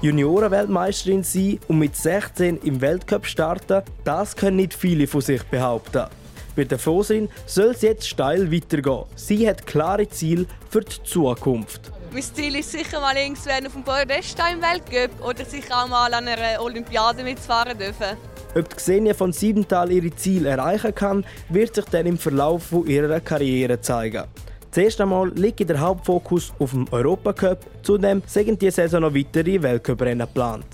Juniorenweltmeisterin 0.00 1.22
sein 1.22 1.60
und 1.68 1.78
mit 1.78 1.94
16 1.94 2.56
im 2.62 2.80
Weltcup 2.80 3.26
starten, 3.26 3.82
das 4.04 4.34
können 4.34 4.56
nicht 4.56 4.72
viele 4.72 5.06
von 5.06 5.20
sich 5.20 5.42
behaupten. 5.42 6.06
Bei 6.54 6.64
der 6.64 6.78
Fosin 6.78 7.28
soll 7.46 7.70
es 7.70 7.82
jetzt 7.82 8.08
steil 8.08 8.52
weitergehen. 8.52 9.04
Sie 9.16 9.48
hat 9.48 9.66
klare 9.66 10.08
Ziele 10.08 10.46
für 10.68 10.80
die 10.80 11.02
Zukunft. 11.02 11.90
Mein 12.12 12.22
Ziel 12.22 12.56
ist 12.56 12.72
sicher 12.72 13.00
mal 13.00 13.16
irgendwann 13.16 13.66
auf 13.66 13.72
dem 13.72 13.82
Podest 13.82 14.38
im 14.52 14.60
Weltcup 14.60 15.26
oder 15.26 15.44
sicher 15.46 15.82
auch 15.82 15.88
mal 15.88 16.12
an 16.12 16.28
einer 16.28 16.62
Olympiade 16.62 17.24
mitfahren 17.24 17.78
dürfen. 17.78 18.18
Ob 18.54 18.68
die 18.68 18.76
Xenia 18.76 19.14
von 19.14 19.32
Siebenthal 19.32 19.90
ihre 19.90 20.14
Ziele 20.14 20.50
erreichen 20.50 20.94
kann, 20.94 21.24
wird 21.48 21.74
sich 21.74 21.86
dann 21.86 22.04
im 22.04 22.18
Verlauf 22.18 22.70
ihrer 22.84 23.20
Karriere 23.20 23.80
zeigen. 23.80 24.24
Zuerst 24.70 25.00
einmal 25.00 25.30
liegt 25.30 25.66
der 25.68 25.80
Hauptfokus 25.80 26.52
auf 26.58 26.72
dem 26.72 26.86
Europacup. 26.90 27.60
Zudem 27.82 28.22
sind 28.26 28.60
diese 28.60 28.72
Saison 28.72 29.02
noch 29.02 29.14
weitere 29.14 29.62
Weltcuprennen 29.62 30.26
geplant. 30.26 30.66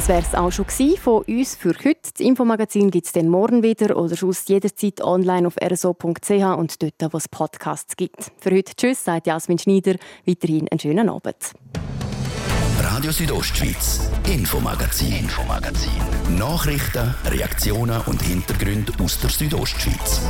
Das 0.00 0.08
wäre 0.08 0.22
es 0.22 0.34
auch 0.34 0.50
schon 0.50 0.64
von 0.96 1.24
uns 1.24 1.56
für 1.56 1.74
heute. 1.84 2.10
Das 2.14 2.20
Infomagazin 2.20 2.90
gibt 2.90 3.04
es 3.04 3.12
dann 3.12 3.28
morgen 3.28 3.62
wieder 3.62 3.98
oder 3.98 4.16
sonst 4.16 4.48
jederzeit 4.48 5.02
online 5.02 5.46
auf 5.46 5.58
rso.ch 5.62 6.30
und 6.30 6.82
dort, 6.82 7.12
wo 7.12 7.18
es 7.18 7.28
Podcasts 7.28 7.96
gibt. 7.96 8.32
Für 8.40 8.50
heute 8.50 8.74
Tschüss, 8.74 9.04
sagt 9.04 9.26
Jasmin 9.26 9.58
Schneider. 9.58 9.96
Weiterhin 10.24 10.68
einen 10.70 10.80
schönen 10.80 11.10
Abend. 11.10 11.36
Radio 12.78 13.10
Südostschweiz, 13.10 14.10
Infomagazin, 14.26 15.12
Infomagazin. 15.12 15.90
Nachrichten, 16.38 17.14
Reaktionen 17.26 18.00
und 18.06 18.22
Hintergründe 18.22 18.94
aus 19.04 19.20
der 19.20 19.28
Südostschweiz. 19.28 20.22